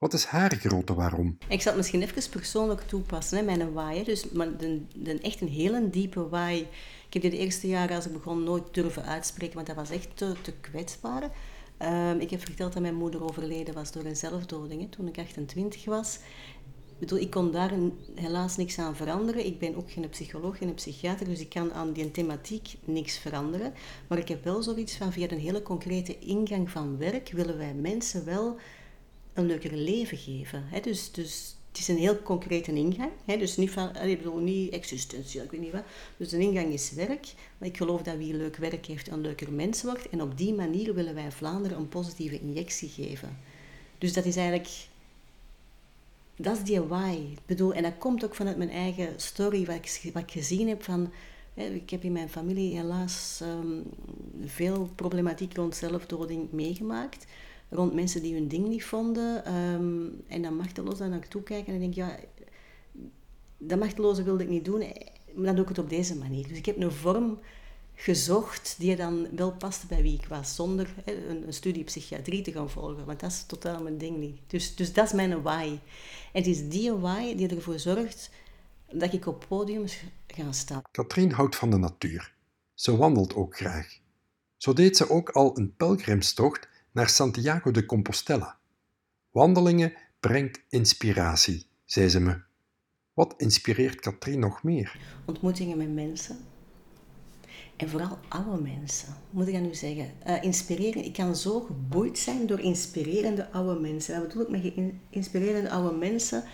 Wat 0.00 0.12
is 0.12 0.24
haar 0.24 0.54
grote 0.54 0.94
waarom? 0.94 1.38
Ik 1.48 1.60
zal 1.60 1.72
het 1.72 1.76
misschien 1.76 2.02
even 2.02 2.30
persoonlijk 2.30 2.80
toepassen, 2.80 3.38
hè, 3.38 3.44
mijn 3.44 3.72
waai. 3.72 4.04
Dus, 4.04 4.30
maar 4.30 4.56
de, 4.56 4.82
de, 4.94 5.18
echt 5.18 5.40
een 5.40 5.48
hele 5.48 5.90
diepe 5.90 6.28
waai. 6.28 6.60
Ik 7.06 7.12
heb 7.12 7.22
dit 7.22 7.30
de 7.30 7.38
eerste 7.38 7.68
jaren 7.68 7.96
als 7.96 8.06
ik 8.06 8.12
begon 8.12 8.44
nooit 8.44 8.74
durven 8.74 9.04
uitspreken, 9.04 9.54
want 9.54 9.66
dat 9.66 9.76
was 9.76 9.90
echt 9.90 10.16
te, 10.16 10.34
te 10.42 10.52
kwetsbaar. 10.52 11.30
Ehm, 11.76 12.18
ik 12.18 12.30
heb 12.30 12.40
verteld 12.40 12.72
dat 12.72 12.82
mijn 12.82 12.94
moeder 12.94 13.24
overleden 13.24 13.74
was 13.74 13.92
door 13.92 14.04
een 14.04 14.16
zelfdoding 14.16 14.80
hè, 14.80 14.88
toen 14.88 15.08
ik 15.08 15.18
28 15.18 15.84
was. 15.84 16.14
Ik, 16.14 16.98
bedoel, 16.98 17.18
ik 17.18 17.30
kon 17.30 17.50
daar 17.50 17.72
helaas 18.14 18.56
niks 18.56 18.78
aan 18.78 18.96
veranderen. 18.96 19.46
Ik 19.46 19.58
ben 19.58 19.76
ook 19.76 19.90
geen 19.90 20.08
psycholoog, 20.08 20.58
geen 20.58 20.74
psychiater, 20.74 21.26
dus 21.26 21.40
ik 21.40 21.48
kan 21.48 21.72
aan 21.72 21.92
die 21.92 22.10
thematiek 22.10 22.68
niks 22.84 23.18
veranderen. 23.18 23.72
Maar 24.08 24.18
ik 24.18 24.28
heb 24.28 24.44
wel 24.44 24.62
zoiets 24.62 24.96
van, 24.96 25.12
via 25.12 25.30
een 25.30 25.38
hele 25.38 25.62
concrete 25.62 26.18
ingang 26.18 26.70
van 26.70 26.98
werk 26.98 27.30
willen 27.32 27.58
wij 27.58 27.74
mensen 27.74 28.24
wel 28.24 28.58
leuker 29.34 29.72
leven 29.72 30.18
geven. 30.18 30.64
Hè? 30.66 30.80
Dus, 30.80 31.12
dus 31.12 31.54
het 31.68 31.78
is 31.78 31.88
een 31.88 31.96
heel 31.96 32.22
concrete 32.22 32.72
ingang. 32.72 33.10
Hè? 33.24 33.36
Dus 33.36 33.56
niet, 33.56 33.70
van, 33.70 33.96
ik 33.96 34.18
bedoel, 34.18 34.38
niet 34.38 34.72
existentieel, 34.72 35.44
ik 35.44 35.50
weet 35.50 35.60
niet 35.60 35.72
wat. 35.72 35.84
Dus 36.16 36.28
de 36.28 36.38
ingang 36.38 36.72
is 36.72 36.92
werk. 36.92 37.32
Maar 37.58 37.68
ik 37.68 37.76
geloof 37.76 38.02
dat 38.02 38.16
wie 38.16 38.34
leuk 38.34 38.56
werk 38.56 38.86
heeft, 38.86 39.08
een 39.08 39.20
leuker 39.20 39.52
mens 39.52 39.82
wordt. 39.82 40.08
En 40.08 40.22
op 40.22 40.38
die 40.38 40.54
manier 40.54 40.94
willen 40.94 41.14
wij 41.14 41.32
Vlaanderen 41.32 41.78
een 41.78 41.88
positieve 41.88 42.40
injectie 42.40 42.88
geven. 42.88 43.38
Dus 43.98 44.12
dat 44.12 44.24
is 44.24 44.36
eigenlijk... 44.36 44.68
Dat 46.36 46.56
is 46.56 46.62
die 46.62 46.80
why. 46.80 47.16
Ik 47.32 47.46
bedoel, 47.46 47.74
en 47.74 47.82
dat 47.82 47.98
komt 47.98 48.24
ook 48.24 48.34
vanuit 48.34 48.56
mijn 48.56 48.70
eigen 48.70 49.12
story, 49.16 49.64
wat 49.64 49.74
ik, 49.74 50.10
wat 50.12 50.22
ik 50.22 50.30
gezien 50.30 50.68
heb 50.68 50.82
van... 50.82 51.12
Ik 51.54 51.90
heb 51.90 52.02
in 52.02 52.12
mijn 52.12 52.28
familie 52.28 52.76
helaas 52.76 53.40
um, 53.42 53.82
veel 54.44 54.90
problematiek 54.94 55.56
rond 55.56 55.76
zelfdoding 55.76 56.52
meegemaakt. 56.52 57.26
Rond 57.70 57.94
mensen 57.94 58.22
die 58.22 58.34
hun 58.34 58.48
ding 58.48 58.68
niet 58.68 58.84
vonden. 58.84 59.44
Ehm, 59.44 60.08
en 60.26 60.42
dan 60.42 60.56
machteloos 60.56 60.98
daar 60.98 61.08
naartoe 61.08 61.42
kijken 61.42 61.72
en 61.72 61.80
denk 61.80 61.94
ja, 61.94 62.18
dat 63.58 63.78
machteloze 63.78 64.22
wilde 64.22 64.42
ik 64.42 64.48
niet 64.48 64.64
doen, 64.64 64.78
maar 65.34 65.44
dan 65.44 65.54
doe 65.54 65.62
ik 65.62 65.68
het 65.68 65.78
op 65.78 65.90
deze 65.90 66.16
manier. 66.16 66.48
Dus 66.48 66.58
ik 66.58 66.66
heb 66.66 66.80
een 66.80 66.92
vorm 66.92 67.38
gezocht 67.94 68.74
die 68.78 68.96
dan 68.96 69.28
wel 69.36 69.52
paste 69.52 69.86
bij 69.86 70.02
wie 70.02 70.14
ik 70.14 70.26
was, 70.26 70.54
zonder 70.54 70.94
een, 71.04 71.52
studie 71.52 71.84
psychiatrie 71.84 72.42
te 72.42 72.52
gaan 72.52 72.70
volgen, 72.70 73.04
want 73.04 73.20
dat 73.20 73.30
is 73.30 73.44
totaal 73.46 73.82
mijn 73.82 73.98
ding 73.98 74.16
niet. 74.16 74.38
Dus, 74.46 74.76
dus 74.76 74.92
dat 74.92 75.06
is 75.06 75.12
mijn 75.12 75.42
why. 75.42 75.78
En 76.32 76.42
het 76.42 76.46
is 76.46 76.68
die 76.68 76.92
why 76.92 77.34
die 77.34 77.48
ervoor 77.48 77.78
zorgt 77.78 78.30
dat 78.92 79.12
ik 79.12 79.26
op 79.26 79.44
podiums 79.48 79.98
ga 80.26 80.52
staan. 80.52 80.82
Katrien 80.90 81.32
houdt 81.32 81.56
van 81.56 81.70
de 81.70 81.76
natuur. 81.76 82.34
Ze 82.74 82.96
wandelt 82.96 83.34
ook 83.34 83.56
graag. 83.56 83.98
Zo 84.56 84.72
deed 84.72 84.96
ze 84.96 85.10
ook 85.10 85.30
al 85.30 85.58
een 85.58 85.74
pelgrimstocht 85.76 86.68
naar 86.92 87.08
Santiago 87.08 87.70
de 87.70 87.86
Compostela. 87.86 88.58
Wandelingen 89.30 89.92
brengt 90.20 90.60
inspiratie, 90.68 91.66
zei 91.84 92.08
ze 92.08 92.20
me. 92.20 92.40
Wat 93.14 93.34
inspireert 93.36 94.00
Katrien 94.00 94.38
nog 94.38 94.62
meer? 94.62 94.98
Ontmoetingen 95.24 95.76
met 95.76 95.94
mensen. 95.94 96.38
En 97.76 97.88
vooral 97.88 98.18
oude 98.28 98.62
mensen, 98.62 99.16
moet 99.30 99.46
ik 99.46 99.52
dat 99.52 99.62
nu 99.62 99.74
zeggen. 99.74 100.12
Uh, 100.26 100.42
inspireren, 100.42 101.04
ik 101.04 101.12
kan 101.12 101.36
zo 101.36 101.60
geboeid 101.60 102.18
zijn 102.18 102.46
door 102.46 102.60
inspirerende 102.60 103.50
oude 103.50 103.80
mensen. 103.80 104.18
Wat 104.18 104.28
bedoel 104.28 104.54
ik 104.54 104.76
met 104.76 104.92
inspirerende 105.10 105.70
oude 105.70 105.96
mensen? 105.96 106.44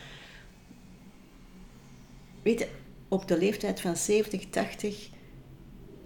Weet 2.43 2.59
je, 2.59 2.69
op 3.09 3.29
de 3.29 3.39
leeftijd 3.39 3.81
van 3.81 3.97
70, 3.97 4.47
80 4.51 5.11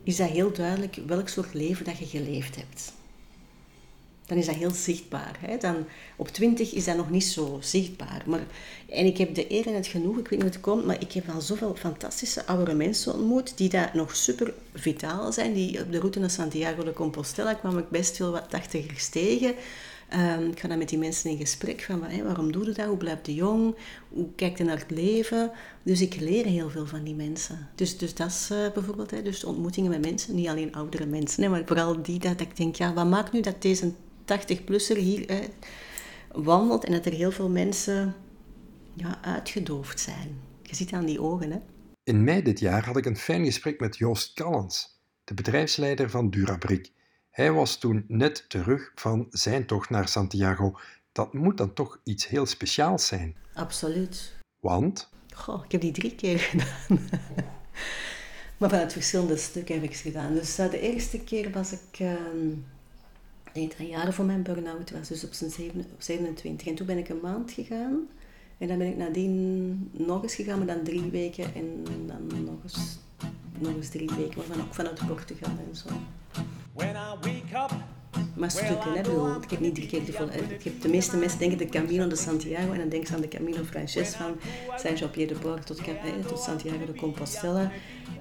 is 0.03 0.17
dat 0.17 0.29
heel 0.29 0.53
duidelijk 0.53 0.95
welk 1.07 1.29
soort 1.29 1.55
leven 1.55 1.85
dat 1.85 1.99
je 1.99 2.07
geleefd 2.07 2.57
hebt. 2.57 2.93
Dan 4.31 4.39
is 4.39 4.47
dat 4.47 4.55
heel 4.55 4.71
zichtbaar. 4.71 5.39
Hè? 5.41 5.57
Dan, 5.57 5.85
op 6.17 6.29
20 6.29 6.73
is 6.73 6.85
dat 6.85 6.97
nog 6.97 7.11
niet 7.11 7.25
zo 7.25 7.59
zichtbaar. 7.61 8.23
Maar, 8.27 8.47
en 8.89 9.07
ik 9.07 9.19
heb 9.19 9.35
de 9.35 9.53
eer 9.53 9.67
en 9.67 9.75
het 9.75 9.87
genoeg, 9.87 10.19
ik 10.19 10.29
weet 10.29 10.31
niet 10.31 10.43
hoe 10.43 10.51
het 10.51 10.61
komt, 10.61 10.87
maar 10.87 11.01
ik 11.01 11.13
heb 11.13 11.29
al 11.29 11.41
zoveel 11.41 11.75
fantastische 11.75 12.47
oudere 12.47 12.75
mensen 12.75 13.15
ontmoet 13.15 13.57
die 13.57 13.69
daar 13.69 13.91
nog 13.95 14.17
super 14.17 14.55
vitaal 14.75 15.33
zijn. 15.33 15.53
Die 15.53 15.81
op 15.81 15.93
de 15.93 15.99
route 15.99 16.19
naar 16.19 16.31
Santiago 16.31 16.85
de 16.85 16.93
Compostela 16.93 17.55
kwam 17.55 17.79
ik 17.79 17.89
best 17.89 18.17
veel 18.17 18.31
wat 18.31 18.51
tachtigers 18.51 19.09
tegen. 19.09 19.55
Um, 20.15 20.51
ik 20.51 20.61
ga 20.61 20.69
dan 20.69 20.79
met 20.79 20.89
die 20.89 20.99
mensen 20.99 21.31
in 21.31 21.37
gesprek 21.37 21.81
van 21.81 22.05
waarom 22.25 22.53
doe 22.53 22.65
je 22.65 22.73
dat, 22.73 22.87
hoe 22.87 22.97
blijft 22.97 23.27
je 23.27 23.35
jong, 23.35 23.75
hoe 24.09 24.27
kijkt 24.37 24.59
je 24.59 24.65
naar 24.65 24.79
het 24.79 24.91
leven. 24.91 25.51
Dus 25.83 26.01
ik 26.01 26.21
leer 26.21 26.45
heel 26.45 26.71
veel 26.71 26.87
van 26.87 27.05
die 27.05 27.15
mensen. 27.15 27.69
Dus, 27.75 27.99
dus 27.99 28.15
dat 28.15 28.29
is 28.29 28.49
uh, 28.53 28.59
bijvoorbeeld, 28.75 29.11
hè, 29.11 29.23
dus 29.23 29.45
ontmoetingen 29.45 29.91
met 29.91 30.01
mensen, 30.01 30.35
niet 30.35 30.49
alleen 30.49 30.75
oudere 30.75 31.07
mensen, 31.07 31.43
hè, 31.43 31.49
maar 31.49 31.63
vooral 31.67 32.03
die 32.03 32.19
dat 32.19 32.41
ik 32.41 32.57
denk, 32.57 32.77
ja, 32.77 32.93
wat 32.93 33.07
maakt 33.07 33.33
nu 33.33 33.41
dat 33.41 33.63
deze 33.63 33.93
80-plusser 34.39 34.97
hier 34.97 35.27
hè, 35.27 35.41
wandelt 36.33 36.85
en 36.85 36.93
dat 36.93 37.07
er 37.07 37.13
heel 37.13 37.31
veel 37.31 37.49
mensen 37.49 38.15
ja, 38.95 39.23
uitgedoofd 39.23 40.01
zijn. 40.01 40.41
Je 40.63 40.75
ziet 40.75 40.93
aan 40.93 41.07
die 41.07 41.21
ogen, 41.21 41.51
hè. 41.51 41.59
In 42.03 42.25
mei 42.25 42.43
dit 42.43 42.61
jaar 42.61 42.85
had 42.85 42.97
ik 42.97 43.07
een 43.07 43.17
fijn 43.17 43.45
gesprek 43.45 43.81
met 43.81 43.97
Joost 43.97 44.33
Callens, 44.33 45.01
de 45.25 45.35
bedrijfsleider 45.35 46.11
van 46.11 46.31
Durabrik. 46.31 46.93
Hij 47.31 47.53
was 47.53 47.79
toen 47.79 48.05
net 48.09 48.45
terug 48.49 48.93
van 48.95 49.27
zijn 49.31 49.67
tocht 49.67 49.91
naar 49.91 50.09
Santiago. 50.09 50.79
Dat 51.13 51.33
moet 51.33 51.57
dan 51.57 51.73
toch 51.73 52.01
iets 52.05 52.29
heel 52.29 52.47
speciaals 52.47 53.07
zijn. 53.07 53.37
Absoluut. 53.55 54.33
Want? 54.61 55.11
Goh, 55.35 55.65
ik 55.65 55.73
heb 55.73 55.81
die 55.81 55.93
drie 55.93 56.15
keer 56.15 56.39
gedaan. 56.51 57.09
maar 58.57 58.71
van 58.71 58.79
het 58.79 58.93
verschillende 58.93 59.37
stukken 59.37 59.75
heb 59.75 59.85
ik 59.85 59.95
ze 59.95 60.03
gedaan. 60.03 60.35
Dus 60.35 60.59
uh, 60.59 60.71
de 60.71 60.81
eerste 60.81 61.21
keer 61.21 61.51
was 61.51 61.73
ik... 61.73 61.99
Uh, 62.01 62.13
nee, 63.55 63.69
drie 63.69 63.89
jaren 63.89 64.13
voor 64.13 64.25
mijn 64.25 64.43
burn-out 64.43 64.91
was, 64.91 65.09
dus 65.09 65.25
op 65.25 65.33
zijn 65.33 65.51
27. 65.99 66.67
En 66.67 66.75
toen 66.75 66.87
ben 66.87 66.99
ik 66.99 67.09
een 67.09 67.21
maand 67.23 67.53
gegaan. 67.53 68.09
En 68.59 68.69
dan 68.69 68.79
ben 68.79 68.87
ik 68.87 68.97
nadien 68.97 69.91
nog 69.93 70.23
eens 70.23 70.35
gegaan, 70.35 70.59
maar 70.59 70.67
dan 70.67 70.83
drie 70.83 71.11
weken. 71.11 71.55
En 71.55 71.85
dan 72.07 72.45
nog 72.45 72.63
eens, 72.63 72.99
nog 73.59 73.75
eens 73.77 73.89
drie 73.89 74.11
weken, 74.17 74.39
maar 74.39 74.57
dan 74.57 74.67
ook 74.67 74.75
vanuit 74.75 75.07
Portugal 75.07 75.51
en 75.69 75.77
zo. 75.77 75.89
Maar 78.35 78.51
stukken, 78.51 78.93
hè, 78.93 79.03
bedoel, 79.03 79.29
ik 79.43 79.51
heb 79.51 79.61
niet 79.61 79.75
drie 79.75 79.87
keer 79.87 80.05
de 80.05 80.13
volle... 80.13 80.31
Ik 80.59 80.65
heb 80.65 80.83
de 80.83 80.89
meeste 80.89 81.17
mensen 81.17 81.39
denken 81.39 81.59
de 81.59 81.67
Camino 81.67 82.07
de 82.07 82.17
Santiago 82.17 82.73
en 82.73 82.79
dan 82.79 82.89
denken 82.89 83.09
ze 83.09 83.15
aan 83.15 83.21
de 83.21 83.29
Camino 83.29 83.63
Frances 83.65 84.15
van 84.15 84.37
Saint-Jean-Pierre-de-Port 84.77 85.67
tot, 85.67 85.81
tot 86.27 86.41
Santiago 86.41 86.85
de 86.87 86.95
Compostela. 86.95 87.71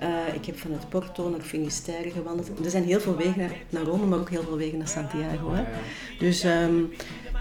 Uh, 0.01 0.33
ik 0.33 0.45
heb 0.45 0.57
vanuit 0.59 0.89
Porto 0.89 1.29
naar 1.29 1.41
Finisterre 1.41 2.11
gewandeld. 2.11 2.49
Er 2.63 2.71
zijn 2.71 2.83
heel 2.83 2.99
veel 2.99 3.15
wegen 3.15 3.51
naar, 3.69 3.83
Rome, 3.83 4.05
maar 4.05 4.19
ook 4.19 4.29
heel 4.29 4.43
veel 4.43 4.57
wegen 4.57 4.77
naar 4.77 4.87
Santiago. 4.87 5.53
Hè. 5.53 5.63
Dus 6.19 6.43
um, 6.43 6.91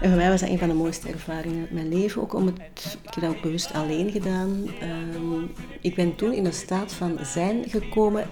en 0.01 0.09
voor 0.09 0.17
mij 0.17 0.29
was 0.29 0.39
dat 0.39 0.49
een 0.49 0.57
van 0.57 0.67
de 0.67 0.73
mooiste 0.73 1.09
ervaringen 1.09 1.67
in 1.69 1.75
mijn 1.75 1.89
leven. 1.89 2.21
Ook 2.21 2.33
om 2.33 2.45
het, 2.45 2.57
ik 3.01 3.13
heb 3.13 3.23
dat 3.23 3.35
ook 3.35 3.41
bewust 3.41 3.73
alleen 3.73 4.11
gedaan. 4.11 4.69
Um, 5.15 5.51
ik 5.81 5.95
ben 5.95 6.15
toen 6.15 6.33
in 6.33 6.45
een 6.45 6.53
staat 6.53 6.93
van 6.93 7.17
zijn 7.21 7.63
gekomen 7.67 8.27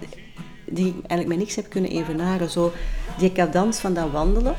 die 0.70 0.92
eigenlijk 0.92 1.28
met 1.28 1.38
niks 1.38 1.54
heb 1.54 1.68
kunnen 1.68 1.90
evenaren. 1.90 2.50
Zo 2.50 2.72
die 3.18 3.32
cadans 3.32 3.78
van 3.78 3.94
dat 3.94 4.10
wandelen. 4.10 4.54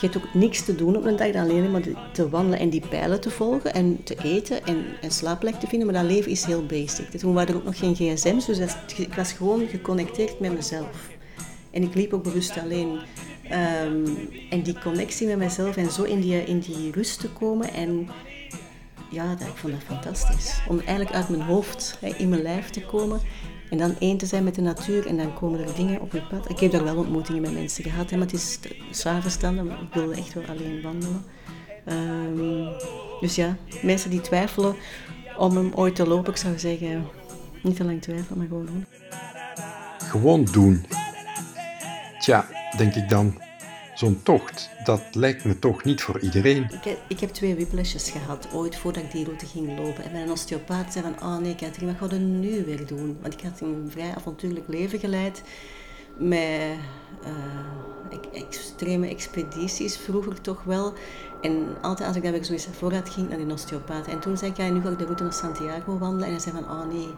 Je 0.00 0.08
hebt 0.08 0.16
ook 0.16 0.34
niks 0.34 0.64
te 0.64 0.74
doen 0.74 0.96
op 0.96 1.04
een 1.04 1.16
dag, 1.16 1.34
alleen 1.34 1.70
maar 1.70 1.82
te 2.12 2.28
wandelen 2.28 2.58
en 2.58 2.70
die 2.70 2.86
pijlen 2.88 3.20
te 3.20 3.30
volgen 3.30 3.74
en 3.74 4.02
te 4.04 4.16
eten 4.22 4.64
en 4.64 4.84
een 5.00 5.10
slaapplek 5.10 5.54
te 5.54 5.66
vinden. 5.66 5.92
Maar 5.92 6.02
dat 6.02 6.10
leven 6.10 6.30
is 6.30 6.44
heel 6.44 6.66
basic. 6.66 7.10
Toen 7.10 7.34
waren 7.34 7.48
er 7.48 7.56
ook 7.56 7.64
nog 7.64 7.78
geen 7.78 7.94
gsm's, 7.94 8.46
dus 8.46 8.58
ik 8.96 9.14
was 9.14 9.32
gewoon 9.32 9.68
geconnecteerd 9.68 10.40
met 10.40 10.54
mezelf. 10.54 11.08
En 11.70 11.82
ik 11.82 11.94
liep 11.94 12.12
ook 12.12 12.22
bewust 12.22 12.58
alleen. 12.58 13.00
Ehm, 13.42 14.06
en 14.50 14.62
die 14.62 14.78
connectie 14.78 15.26
met 15.26 15.36
mezelf 15.36 15.76
en 15.76 15.90
zo 15.90 16.02
in 16.02 16.20
die, 16.20 16.44
in 16.44 16.58
die 16.58 16.92
rust 16.92 17.20
te 17.20 17.28
komen. 17.28 17.72
En 17.72 18.08
ja, 19.10 19.34
dat, 19.34 19.48
ik 19.48 19.56
vond 19.56 19.72
dat 19.72 19.82
fantastisch. 19.82 20.60
Om 20.68 20.78
eigenlijk 20.78 21.12
uit 21.12 21.28
mijn 21.28 21.42
hoofd 21.42 21.98
in 22.16 22.28
mijn 22.28 22.42
lijf 22.42 22.70
te 22.70 22.80
komen 22.80 23.20
en 23.72 23.78
dan 23.78 23.96
één 23.98 24.16
te 24.16 24.26
zijn 24.26 24.44
met 24.44 24.54
de 24.54 24.60
natuur 24.60 25.06
en 25.06 25.16
dan 25.16 25.34
komen 25.34 25.60
er 25.60 25.74
dingen 25.74 26.00
op 26.00 26.12
je 26.12 26.22
pad. 26.22 26.50
Ik 26.50 26.60
heb 26.60 26.72
daar 26.72 26.84
wel 26.84 26.96
ontmoetingen 26.96 27.40
met 27.40 27.52
mensen 27.52 27.84
gehad, 27.84 28.10
hè, 28.10 28.16
maar 28.16 28.26
het 28.26 28.34
is 28.34 28.58
s'avonds 28.90 29.38
dan, 29.38 29.70
ik 29.70 29.94
wilde 29.94 30.14
echt 30.14 30.34
wel 30.34 30.44
alleen 30.48 30.82
wandelen. 30.82 31.24
Um, 31.86 32.68
dus 33.20 33.34
ja, 33.34 33.56
mensen 33.82 34.10
die 34.10 34.20
twijfelen 34.20 34.74
om 35.38 35.56
hem 35.56 35.72
ooit 35.74 35.94
te 35.94 36.06
lopen, 36.06 36.32
ik 36.32 36.38
zou 36.38 36.58
zeggen, 36.58 37.06
niet 37.62 37.76
te 37.76 37.84
lang 37.84 38.02
twijfelen, 38.02 38.38
maar 38.38 38.46
gewoon 38.46 38.66
doen. 38.66 38.86
Gewoon 39.98 40.44
doen. 40.44 40.84
Tja, 42.18 42.46
denk 42.76 42.94
ik 42.94 43.08
dan. 43.08 43.41
Zo'n 44.02 44.22
tocht, 44.22 44.70
dat 44.84 45.02
lijkt 45.12 45.44
me 45.44 45.58
toch 45.58 45.84
niet 45.84 46.02
voor 46.02 46.20
iedereen. 46.20 46.62
Ik 46.62 46.84
heb, 46.84 46.98
ik 47.08 47.20
heb 47.20 47.30
twee 47.30 47.54
whiplashes 47.54 48.10
gehad, 48.10 48.48
ooit 48.52 48.76
voordat 48.76 49.02
ik 49.02 49.10
die 49.10 49.24
route 49.24 49.46
ging 49.46 49.78
lopen. 49.78 50.04
En 50.04 50.12
mijn 50.12 50.30
osteopaat 50.30 50.92
zei 50.92 51.04
van, 51.04 51.28
oh 51.28 51.38
nee 51.38 51.54
Katrien, 51.54 51.96
wat 51.98 52.10
ga 52.10 52.16
je 52.16 52.20
nu 52.20 52.64
weer 52.64 52.86
doen? 52.86 53.18
Want 53.20 53.34
ik 53.34 53.40
had 53.40 53.60
een 53.60 53.88
vrij 53.90 54.14
avontuurlijk 54.14 54.68
leven 54.68 54.98
geleid. 54.98 55.42
Met 56.16 56.76
uh, 57.24 58.42
extreme 58.42 59.08
expedities 59.08 59.96
vroeger 59.96 60.40
toch 60.40 60.62
wel. 60.62 60.92
En 61.40 61.66
altijd 61.82 62.08
als 62.08 62.16
ik 62.16 62.22
daar 62.22 62.32
weer 62.32 62.44
zoiets 62.44 62.68
voor 62.72 62.92
had, 62.92 63.10
ging 63.10 63.28
naar 63.28 63.38
die 63.38 63.52
osteopaat. 63.52 64.06
En 64.06 64.20
toen 64.20 64.36
zei 64.36 64.50
ik, 64.50 64.56
ja, 64.56 64.68
nu 64.68 64.80
ga 64.80 64.88
ik 64.88 64.98
de 64.98 65.04
route 65.04 65.22
naar 65.22 65.32
Santiago 65.32 65.98
wandelen. 65.98 66.24
En 66.24 66.32
hij 66.32 66.40
zei 66.40 66.54
van, 66.54 66.70
oh 66.70 66.86
nee, 66.92 67.08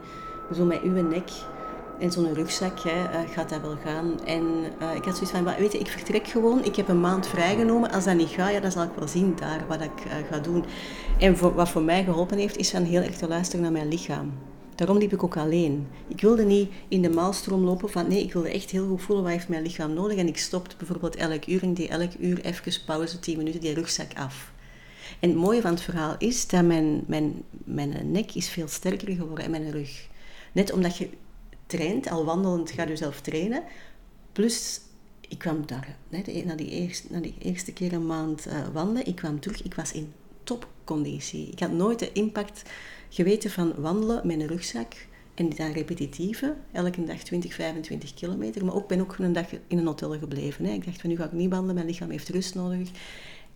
zo 0.54 0.64
met 0.64 0.82
uw 0.82 1.08
nek 1.08 1.30
in 2.04 2.12
zo'n 2.12 2.34
rugzak 2.34 2.80
hè, 2.80 3.02
uh, 3.02 3.30
gaat 3.30 3.48
dat 3.48 3.60
wel 3.60 3.76
gaan. 3.84 4.24
En 4.24 4.42
uh, 4.82 4.94
ik 4.94 5.04
had 5.04 5.14
zoiets 5.16 5.30
van, 5.30 5.44
weet 5.44 5.72
je, 5.72 5.78
ik 5.78 5.86
vertrek 5.86 6.26
gewoon. 6.26 6.64
Ik 6.64 6.76
heb 6.76 6.88
een 6.88 7.00
maand 7.00 7.26
vrijgenomen. 7.26 7.90
Als 7.90 8.04
dat 8.04 8.16
niet 8.16 8.28
gaat, 8.28 8.52
ja, 8.52 8.60
dan 8.60 8.72
zal 8.72 8.82
ik 8.82 8.90
wel 8.98 9.08
zien 9.08 9.36
daar 9.36 9.64
wat 9.68 9.80
ik 9.80 10.04
uh, 10.06 10.12
ga 10.30 10.38
doen. 10.38 10.64
En 11.18 11.54
wat 11.54 11.68
voor 11.68 11.82
mij 11.82 12.04
geholpen 12.04 12.38
heeft, 12.38 12.56
is 12.56 12.70
van 12.70 12.82
heel 12.82 13.02
erg 13.02 13.16
te 13.16 13.28
luisteren 13.28 13.62
naar 13.62 13.72
mijn 13.72 13.88
lichaam. 13.88 14.32
Daarom 14.74 14.98
liep 14.98 15.12
ik 15.12 15.22
ook 15.22 15.36
alleen. 15.36 15.86
Ik 16.08 16.20
wilde 16.20 16.44
niet 16.44 16.70
in 16.88 17.02
de 17.02 17.10
maalstroom 17.10 17.64
lopen 17.64 17.90
van 17.90 18.08
nee, 18.08 18.22
ik 18.22 18.32
wilde 18.32 18.50
echt 18.50 18.70
heel 18.70 18.86
goed 18.86 19.02
voelen 19.02 19.24
wat 19.24 19.32
heeft 19.32 19.48
mijn 19.48 19.62
lichaam 19.62 19.94
nodig. 19.94 20.16
En 20.16 20.26
ik 20.26 20.38
stopte 20.38 20.76
bijvoorbeeld 20.76 21.16
elk 21.16 21.46
uur 21.46 21.62
en 21.62 21.74
die 21.74 21.88
elk 21.88 22.10
uur 22.18 22.44
even 22.44 22.72
pauze, 22.86 23.18
10 23.18 23.36
minuten, 23.36 23.60
die 23.60 23.74
rugzak 23.74 24.10
af. 24.16 24.52
En 25.20 25.28
het 25.28 25.38
mooie 25.38 25.60
van 25.60 25.70
het 25.70 25.80
verhaal 25.80 26.14
is 26.18 26.46
dat 26.46 26.64
mijn, 26.64 27.04
mijn, 27.06 27.42
mijn 27.64 28.10
nek 28.10 28.34
is 28.34 28.48
veel 28.48 28.68
sterker 28.68 29.14
geworden 29.14 29.44
en 29.44 29.50
mijn 29.50 29.70
rug. 29.70 30.08
Net 30.52 30.72
omdat 30.72 30.96
je 30.96 31.08
traint, 31.66 32.10
al 32.10 32.24
wandelend 32.24 32.70
ga 32.70 32.86
je 32.86 32.96
zelf 32.96 33.20
trainen. 33.20 33.62
Plus, 34.32 34.80
ik 35.28 35.38
kwam 35.38 35.66
daar, 35.66 35.96
hè, 36.10 36.42
na, 36.44 36.54
die 36.54 36.70
eerste, 36.70 37.06
na 37.10 37.20
die 37.20 37.34
eerste 37.38 37.72
keer 37.72 37.92
een 37.92 38.06
maand 38.06 38.46
uh, 38.46 38.68
wandelen, 38.72 39.06
ik 39.06 39.16
kwam 39.16 39.40
terug, 39.40 39.62
ik 39.62 39.74
was 39.74 39.92
in 39.92 40.12
topconditie. 40.44 41.48
Ik 41.48 41.58
had 41.58 41.72
nooit 41.72 41.98
de 41.98 42.12
impact 42.12 42.62
geweten 43.08 43.50
van 43.50 43.74
wandelen 43.76 44.26
met 44.26 44.40
een 44.40 44.46
rugzak 44.46 44.92
en 45.34 45.50
dan 45.56 45.72
repetitieve, 45.72 46.54
elke 46.72 47.04
dag 47.04 47.22
20, 47.22 47.54
25 47.54 48.14
kilometer. 48.14 48.64
Maar 48.64 48.74
ook 48.74 48.88
ben 48.88 49.00
ook 49.00 49.16
een 49.18 49.32
dag 49.32 49.46
in 49.66 49.78
een 49.78 49.86
hotel 49.86 50.18
gebleven. 50.18 50.64
Hè. 50.64 50.72
Ik 50.72 50.84
dacht 50.84 51.00
van 51.00 51.10
nu 51.10 51.16
ga 51.16 51.24
ik 51.24 51.32
niet 51.32 51.50
wandelen, 51.50 51.74
mijn 51.74 51.86
lichaam 51.86 52.10
heeft 52.10 52.28
rust 52.28 52.54
nodig. 52.54 52.90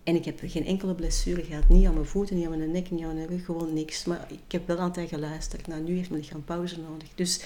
En 0.03 0.15
ik 0.15 0.25
heb 0.25 0.39
geen 0.43 0.65
enkele 0.65 0.95
blessure 0.95 1.43
gehad. 1.43 1.69
Niet 1.69 1.85
aan 1.85 1.93
mijn 1.93 2.05
voeten, 2.05 2.35
niet 2.35 2.45
aan 2.45 2.57
mijn 2.57 2.71
nek, 2.71 2.91
niet 2.91 3.03
aan 3.03 3.15
mijn 3.15 3.27
rug, 3.27 3.45
gewoon 3.45 3.73
niks. 3.73 4.05
Maar 4.05 4.27
ik 4.29 4.51
heb 4.51 4.67
wel 4.67 4.77
altijd 4.77 5.09
geluisterd. 5.09 5.67
Nou, 5.67 5.81
nu 5.81 5.95
heeft 5.95 6.09
mijn 6.09 6.21
lichaam 6.21 6.43
pauze 6.43 6.79
nodig. 6.79 7.07
Dus 7.15 7.41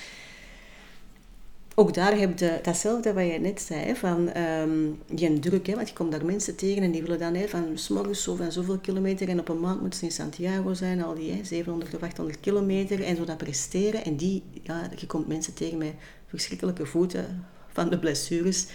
ook 1.76 1.94
daar 1.94 2.18
heb 2.18 2.40
je 2.40 2.60
datzelfde 2.62 3.14
wat 3.14 3.26
jij 3.26 3.38
net 3.38 3.62
zei, 3.62 3.96
van 3.96 4.38
um, 4.38 5.00
die 5.06 5.40
druk. 5.40 5.68
Hè, 5.68 5.76
want 5.76 5.90
je 5.90 5.96
komt 5.96 6.12
daar 6.12 6.26
mensen 6.26 6.56
tegen 6.56 6.84
en 6.84 6.92
die 6.92 7.02
willen 7.02 7.20
dan 7.20 7.34
hè, 7.34 7.48
van 7.48 7.66
s'morgens 7.74 8.24
zo 8.24 8.36
van 8.36 8.52
zoveel 8.52 8.78
kilometer 8.78 9.30
en 9.30 9.40
op 9.40 9.50
een 9.50 9.60
maand 9.60 9.82
moeten 9.82 10.00
ze 10.00 10.06
in 10.06 10.12
Santiago 10.12 10.74
zijn, 10.74 11.04
al 11.04 11.14
die 11.14 11.32
hè, 11.32 11.44
700 11.44 11.96
of 11.96 12.04
800 12.04 12.40
kilometer 12.40 13.04
en 13.04 13.16
zo 13.16 13.26
dat 13.26 13.38
presteren. 13.38 14.04
En 14.06 14.16
die, 14.16 14.44
ja, 14.64 14.90
je 14.96 15.08
komt 15.08 15.28
mensen 15.28 15.54
tegen 15.54 15.78
met 15.78 15.94
verschrikkelijke 16.28 16.86
voeten 16.86 17.46
van 17.68 17.90
de 17.90 18.00
blessures. 18.00 18.68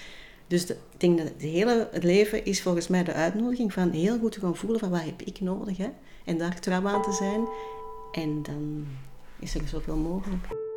Dus 0.47 0.67
de, 0.67 0.73
ik 0.73 1.01
denk 1.01 1.19
dat 1.19 1.27
het 1.27 1.43
hele 1.43 1.89
leven 2.01 2.45
is 2.45 2.63
volgens 2.63 2.89
mij 2.89 3.05
de 3.05 3.13
uitnodiging 3.13 3.73
van 3.73 3.91
heel 3.91 4.19
goed 4.19 4.33
te 4.33 4.41
gaan 4.41 4.57
voelen 4.57 4.81
van 4.81 4.91
wat 4.91 5.05
heb 5.05 5.23
ik 5.23 5.41
nodig. 5.41 5.77
Hè? 5.77 5.89
En 6.25 6.39
daar 6.39 6.61
trouw 6.61 6.87
aan 6.87 7.03
te 7.03 7.13
zijn. 7.13 7.47
En 8.13 8.43
dan 8.43 8.87
is 9.39 9.55
er 9.55 9.69
zoveel 9.69 9.97
mogelijk. 9.97 10.68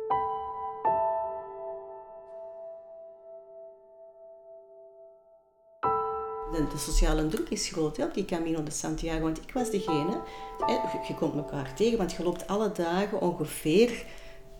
De, 6.62 6.68
de, 6.72 6.78
sociale 6.78 7.26
druk 7.26 7.48
is 7.48 7.68
groot 7.68 7.96
hè, 7.96 8.04
op 8.04 8.14
die 8.14 8.24
Camino 8.24 8.62
de 8.62 8.70
Santiago. 8.70 9.20
Want 9.20 9.38
ik 9.38 9.52
was 9.52 9.70
degene, 9.70 10.20
hè, 10.58 10.72
je 11.08 11.14
komt 11.14 11.34
elkaar 11.34 11.74
tegen, 11.74 11.98
want 11.98 12.12
je 12.12 12.22
loopt 12.22 12.46
alle 12.46 12.72
dagen 12.72 13.20
ongeveer 13.20 14.04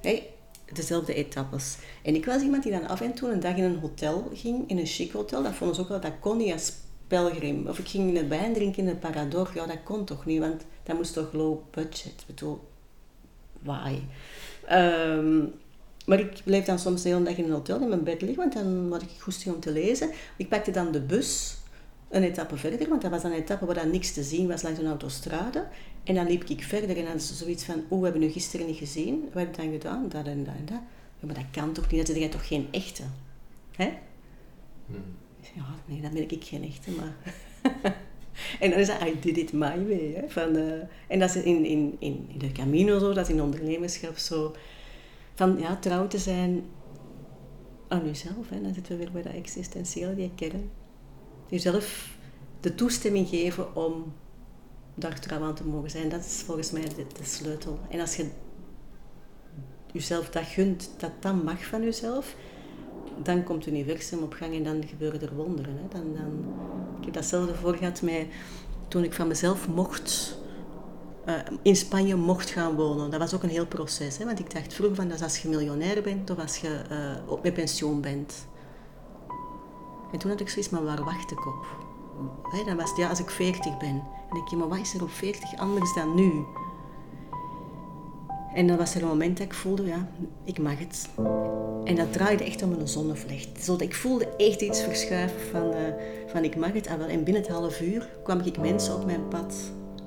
hè, 0.01 0.23
dezelfde 0.73 1.15
etappes. 1.15 1.77
En 2.03 2.15
ik 2.15 2.25
was 2.25 2.43
iemand 2.43 2.63
die 2.63 2.73
dan 2.73 2.89
af 2.89 3.01
en 3.01 3.15
toe 3.15 3.31
een 3.31 3.41
dag 3.41 3.57
in 3.57 3.65
een 3.65 3.79
hotel 3.79 4.31
ging, 4.35 4.69
in 4.69 4.79
een 4.79 4.87
chic 4.87 5.13
hotel. 5.13 5.43
Dat 5.43 5.55
vonden 5.55 5.77
ze 5.77 5.83
ook 5.83 5.89
wel, 5.89 6.01
dat 6.01 6.19
kon 6.21 6.37
niet 6.37 6.53
als 6.53 6.73
pelgrim. 7.07 7.67
Of 7.67 7.79
ik 7.79 7.89
ging 7.89 8.19
een 8.19 8.29
wijn 8.29 8.53
drinken 8.53 8.83
in 8.83 8.89
een 8.89 8.99
Parador. 8.99 9.51
Ja, 9.55 9.67
dat 9.67 9.83
kon 9.85 10.05
toch 10.05 10.27
niet, 10.27 10.41
want 10.41 10.65
dat 10.83 10.97
moest 10.97 11.13
toch 11.13 11.33
low 11.33 11.59
budget. 11.71 12.07
Ik 12.07 12.27
bedoel, 12.27 12.61
why? 13.59 13.99
Um, 14.73 15.55
maar 16.07 16.21
ik 16.21 16.41
bleef 16.45 16.65
dan 16.65 16.79
soms 16.79 17.03
de 17.03 17.09
hele 17.09 17.23
dag 17.23 17.37
in 17.37 17.45
een 17.45 17.51
hotel 17.51 17.81
in 17.81 17.89
mijn 17.89 18.05
bed 18.05 18.21
liggen, 18.21 18.39
want 18.39 18.53
dan 18.53 18.93
had 18.93 19.03
ik 19.03 19.09
goesting 19.19 19.55
om 19.55 19.61
te 19.61 19.73
lezen. 19.73 20.11
Ik 20.37 20.49
pakte 20.49 20.71
dan 20.71 20.93
de 20.93 21.01
bus 21.01 21.57
een 22.13 22.23
etappe 22.23 22.57
verder, 22.57 22.89
want 22.89 23.03
dat 23.03 23.11
was 23.11 23.23
een 23.23 23.33
etappe 23.33 23.67
waar 23.67 23.75
dan 23.75 23.91
niks 23.91 24.13
te 24.13 24.23
zien 24.23 24.49
was 24.49 24.63
langs 24.63 24.79
een 24.79 24.87
autostrade. 24.87 25.67
En 26.05 26.15
dan 26.15 26.27
liep 26.27 26.45
ik 26.45 26.63
verder 26.63 26.97
en 26.97 27.05
dan 27.05 27.15
is 27.15 27.39
zoiets 27.39 27.65
van, 27.65 27.85
oh, 27.89 27.99
we 27.99 28.05
hebben 28.05 28.23
nu 28.23 28.31
gisteren 28.31 28.67
niet 28.67 28.77
gezien. 28.77 29.29
Wat 29.33 29.43
heb 29.43 29.55
je 29.55 29.63
dan 29.63 29.73
gedaan? 29.73 30.09
Dat 30.09 30.27
en 30.27 30.45
dat 30.45 30.55
en 30.55 30.65
dat. 30.65 30.81
Ja, 31.21 31.27
maar 31.27 31.35
dat 31.35 31.45
kan 31.51 31.73
toch 31.73 31.91
niet? 31.91 32.07
Dat 32.07 32.17
is 32.17 32.31
toch 32.31 32.47
geen 32.47 32.69
echte? 32.71 33.03
Hè? 33.77 33.93
Hmm. 34.87 35.05
Ja, 35.55 35.65
nee, 35.87 36.01
dan 36.01 36.13
ben 36.13 36.31
ik 36.31 36.45
geen 36.45 36.65
echte, 36.65 36.91
maar... 36.91 37.15
en 38.61 38.71
dan 38.71 38.79
is 38.79 38.87
dat, 38.87 39.03
I 39.03 39.21
did 39.21 39.37
it 39.37 39.53
my 39.53 39.87
way. 39.87 40.13
Hè? 40.15 40.29
Van, 40.29 40.57
uh, 40.57 40.73
en 41.09 41.19
dat 41.19 41.35
is 41.35 41.43
in, 41.43 41.65
in, 41.65 41.97
in, 41.99 42.27
in 42.29 42.39
de 42.39 42.53
Camino 42.53 42.99
zo, 42.99 43.13
dat 43.13 43.29
is 43.29 43.35
in 43.35 43.43
ondernemerschap 43.43 44.17
zo... 44.17 44.55
Van, 45.35 45.59
ja, 45.59 45.77
trouw 45.77 46.07
te 46.07 46.19
zijn 46.19 46.65
aan 47.89 48.07
jezelf. 48.07 48.49
Hè? 48.49 48.63
Dan 48.63 48.75
zitten 48.75 48.93
we 48.93 48.99
weer 48.99 49.13
bij 49.13 49.23
dat 49.23 49.33
existentiële, 49.33 50.15
die 50.15 50.31
kern. 50.35 50.71
Jezelf 51.53 52.17
de 52.61 52.75
toestemming 52.75 53.29
geven 53.29 53.77
om 53.77 54.13
daar 54.95 55.21
trouw 55.21 55.43
aan 55.43 55.55
te 55.55 55.65
mogen 55.65 55.91
zijn. 55.91 56.09
Dat 56.09 56.25
is 56.25 56.43
volgens 56.47 56.71
mij 56.71 56.83
de, 56.83 57.07
de, 57.19 57.25
sleutel. 57.25 57.79
En 57.91 58.01
als 58.01 58.17
je 58.17 58.27
jezelf 59.93 60.31
dat 60.31 60.45
gunt, 60.45 60.91
dat 60.97 61.11
dat 61.21 61.43
mag 61.43 61.65
van 61.65 61.83
jezelf, 61.83 62.37
dan 63.23 63.45
komt 63.45 63.65
het 63.65 63.75
universum 63.75 64.23
op 64.23 64.33
gang 64.33 64.55
en 64.55 64.65
dan 64.65 64.87
gebeuren 64.87 65.21
er 65.21 65.35
wonderen. 65.35 65.77
Hè. 65.77 65.89
Dan, 65.89 66.15
dan, 66.15 66.55
ik 66.99 67.05
heb 67.05 67.15
datzelfde 67.15 67.55
voor 67.55 67.77
gehad 67.77 68.03
met, 68.03 68.27
toen 68.89 69.05
ik 69.05 69.13
van 69.13 69.29
mezelf 69.29 69.69
mocht, 69.69 70.39
uh, 71.27 71.35
in 71.63 71.77
Spanje 71.77 72.17
mocht 72.17 72.51
gaan 72.51 72.75
wonen. 72.75 73.11
Dat 73.11 73.21
was 73.21 73.35
ook 73.35 73.43
een 73.43 73.49
heel 73.49 73.67
proces. 73.67 74.19
Hè, 74.19 74.25
want 74.25 74.39
ik 74.39 74.55
dacht 74.55 74.75
vroeger 74.75 74.97
van, 74.97 75.09
dat 75.09 75.23
als 75.23 75.39
je 75.39 75.49
miljonair 75.49 76.03
bent 76.03 76.31
of 76.31 76.39
als 76.39 76.57
je 76.57 76.83
uh, 76.91 77.31
op 77.33 77.43
met 77.43 77.55
pensioen 77.55 78.01
bent. 78.01 78.47
En 80.13 80.19
toen 80.19 80.31
had 80.31 80.41
ik 80.41 80.49
zoiets, 80.49 80.71
maar 80.71 80.85
waar 80.85 81.05
wacht 81.05 81.31
ik 81.31 81.47
op? 81.47 81.67
dan 82.67 82.77
was 82.77 82.89
het 82.89 82.99
ja, 82.99 83.09
als 83.09 83.21
ik 83.21 83.31
40 83.31 83.79
ben. 83.79 83.89
En 83.89 84.35
denk 84.35 84.49
je, 84.49 84.57
maar 84.57 84.69
wat 84.69 84.79
is 84.79 84.95
er 84.95 85.03
op 85.03 85.11
40 85.11 85.57
anders 85.59 85.95
dan 85.95 86.15
nu? 86.15 86.45
En 88.55 88.67
dan 88.67 88.77
was 88.77 88.95
er 88.95 89.03
een 89.03 89.09
moment 89.09 89.37
dat 89.37 89.47
ik 89.47 89.55
voelde, 89.55 89.87
ja, 89.87 90.09
ik 90.45 90.59
mag 90.59 90.79
het. 90.79 91.09
En 91.85 91.97
dat 91.97 92.13
draaide 92.13 92.45
echt 92.45 92.63
om 92.63 92.73
een 92.73 92.89
zonnevlecht. 92.89 93.65
Zodat 93.65 93.81
ik 93.81 93.95
voelde 93.95 94.29
echt 94.37 94.61
iets 94.61 94.83
verschuiven 94.83 95.41
van, 95.51 95.71
uh, 95.71 95.77
van 96.27 96.45
ik 96.45 96.57
mag 96.57 96.73
het. 96.73 96.87
Ah, 96.87 97.13
en 97.13 97.25
binnen 97.25 97.43
het 97.43 97.53
half 97.53 97.81
uur 97.81 98.09
kwam 98.25 98.41
ik 98.41 98.59
mensen 98.59 98.95
op 98.95 99.05
mijn 99.05 99.29
pad 99.29 99.55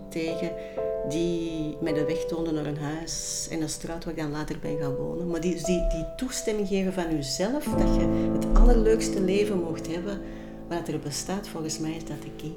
tegen 0.10 0.51
die 1.09 1.77
mij 1.81 1.93
de 1.93 2.05
weg 2.05 2.25
toonden 2.25 2.53
naar 2.53 2.65
een 2.65 2.77
huis 2.77 3.47
en 3.51 3.61
een 3.61 3.69
straat 3.69 4.03
waar 4.03 4.13
ik 4.13 4.19
dan 4.19 4.31
later 4.31 4.59
ben 4.61 4.77
gaan 4.77 4.95
wonen. 4.95 5.27
Maar 5.27 5.41
die, 5.41 5.53
die, 5.53 5.87
die 5.87 6.05
toestemming 6.17 6.67
geven 6.67 6.93
van 6.93 7.15
jezelf, 7.15 7.63
dat 7.63 7.95
je 7.95 8.29
het 8.33 8.45
allerleukste 8.53 9.21
leven 9.21 9.59
mocht 9.59 9.87
hebben, 9.87 10.21
wat 10.69 10.87
er 10.87 10.99
bestaat, 10.99 11.47
volgens 11.47 11.79
mij 11.79 11.95
is 11.95 12.05
dat 12.05 12.21
de 12.21 12.29
key. 12.37 12.53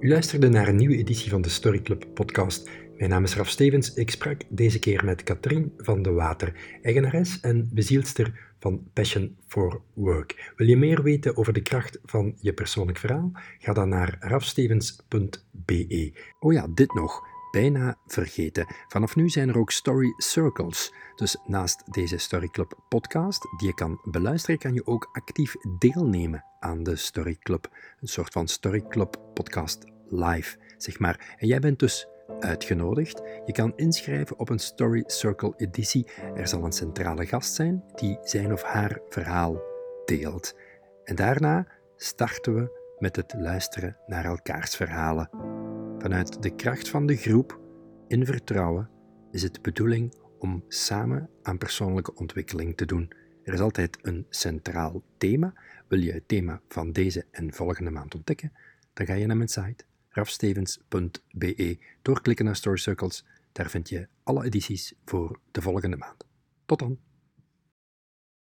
U 0.00 0.08
luisterde 0.08 0.48
naar 0.48 0.68
een 0.68 0.76
nieuwe 0.76 0.96
editie 0.96 1.30
van 1.30 1.42
de 1.42 1.48
Story 1.48 1.82
Club 1.82 2.06
podcast. 2.14 2.68
Mijn 2.96 3.10
naam 3.10 3.24
is 3.24 3.36
Raf 3.36 3.48
Stevens. 3.48 3.94
Ik 3.94 4.10
sprak 4.10 4.40
deze 4.48 4.78
keer 4.78 5.04
met 5.04 5.22
Katrien 5.22 5.72
van 5.76 6.02
de 6.02 6.10
Water, 6.10 6.78
eigenares 6.82 7.40
en 7.40 7.68
bezielster 7.72 8.48
van 8.58 8.90
Passion 8.92 9.36
for 9.46 9.80
Work. 9.94 10.52
Wil 10.56 10.66
je 10.66 10.76
meer 10.76 11.02
weten 11.02 11.36
over 11.36 11.52
de 11.52 11.62
kracht 11.62 11.98
van 12.04 12.34
je 12.40 12.52
persoonlijk 12.52 12.98
verhaal? 12.98 13.30
Ga 13.58 13.72
dan 13.72 13.88
naar 13.88 14.16
rafstevens.be. 14.20 16.12
Oh 16.38 16.52
ja, 16.52 16.66
dit 16.74 16.94
nog 16.94 17.27
bijna 17.50 17.96
vergeten. 18.06 18.66
Vanaf 18.88 19.16
nu 19.16 19.28
zijn 19.28 19.48
er 19.48 19.58
ook 19.58 19.70
Story 19.70 20.14
Circles. 20.16 20.94
Dus 21.14 21.36
naast 21.46 21.92
deze 21.92 22.18
Story 22.18 22.48
Club 22.48 22.78
podcast, 22.88 23.46
die 23.56 23.68
je 23.68 23.74
kan 23.74 24.00
beluisteren, 24.04 24.58
kan 24.58 24.74
je 24.74 24.86
ook 24.86 25.08
actief 25.12 25.54
deelnemen 25.78 26.44
aan 26.60 26.82
de 26.82 26.96
Story 26.96 27.36
Club. 27.38 27.68
Een 28.00 28.08
soort 28.08 28.32
van 28.32 28.48
Story 28.48 28.84
Club 28.88 29.20
podcast 29.34 29.84
live, 30.08 30.58
zeg 30.76 30.98
maar. 30.98 31.36
En 31.38 31.46
jij 31.46 31.58
bent 31.58 31.78
dus 31.78 32.08
uitgenodigd. 32.40 33.22
Je 33.44 33.52
kan 33.52 33.72
inschrijven 33.76 34.38
op 34.38 34.48
een 34.48 34.58
Story 34.58 35.02
Circle 35.06 35.54
editie. 35.56 36.06
Er 36.34 36.48
zal 36.48 36.64
een 36.64 36.72
centrale 36.72 37.26
gast 37.26 37.54
zijn 37.54 37.84
die 37.94 38.18
zijn 38.22 38.52
of 38.52 38.62
haar 38.62 39.00
verhaal 39.08 39.62
deelt. 40.04 40.54
En 41.04 41.14
daarna 41.14 41.66
starten 41.96 42.54
we 42.54 42.94
met 42.98 43.16
het 43.16 43.34
luisteren 43.36 43.96
naar 44.06 44.24
elkaars 44.24 44.76
verhalen. 44.76 45.57
Vanuit 45.98 46.42
de 46.42 46.54
kracht 46.54 46.88
van 46.88 47.06
de 47.06 47.16
groep, 47.16 47.60
in 48.08 48.26
vertrouwen, 48.26 48.90
is 49.30 49.42
het 49.42 49.54
de 49.54 49.60
bedoeling 49.60 50.14
om 50.38 50.64
samen 50.68 51.30
aan 51.42 51.58
persoonlijke 51.58 52.14
ontwikkeling 52.14 52.76
te 52.76 52.84
doen. 52.86 53.12
Er 53.44 53.52
is 53.52 53.60
altijd 53.60 53.98
een 54.02 54.26
centraal 54.28 55.02
thema. 55.16 55.54
Wil 55.88 55.98
je 55.98 56.12
het 56.12 56.28
thema 56.28 56.60
van 56.68 56.92
deze 56.92 57.26
en 57.30 57.54
volgende 57.54 57.90
maand 57.90 58.14
ontdekken? 58.14 58.52
Dan 58.92 59.06
ga 59.06 59.14
je 59.14 59.26
naar 59.26 59.36
mijn 59.36 59.48
site 59.48 59.84
rafstevens.be. 60.08 61.78
Doorklikken 62.02 62.44
naar 62.44 62.56
Story 62.56 62.76
Circles, 62.76 63.24
daar 63.52 63.70
vind 63.70 63.88
je 63.88 64.08
alle 64.22 64.44
edities 64.44 64.94
voor 65.04 65.40
de 65.50 65.62
volgende 65.62 65.96
maand. 65.96 66.24
Tot 66.66 66.78
dan! 66.78 67.07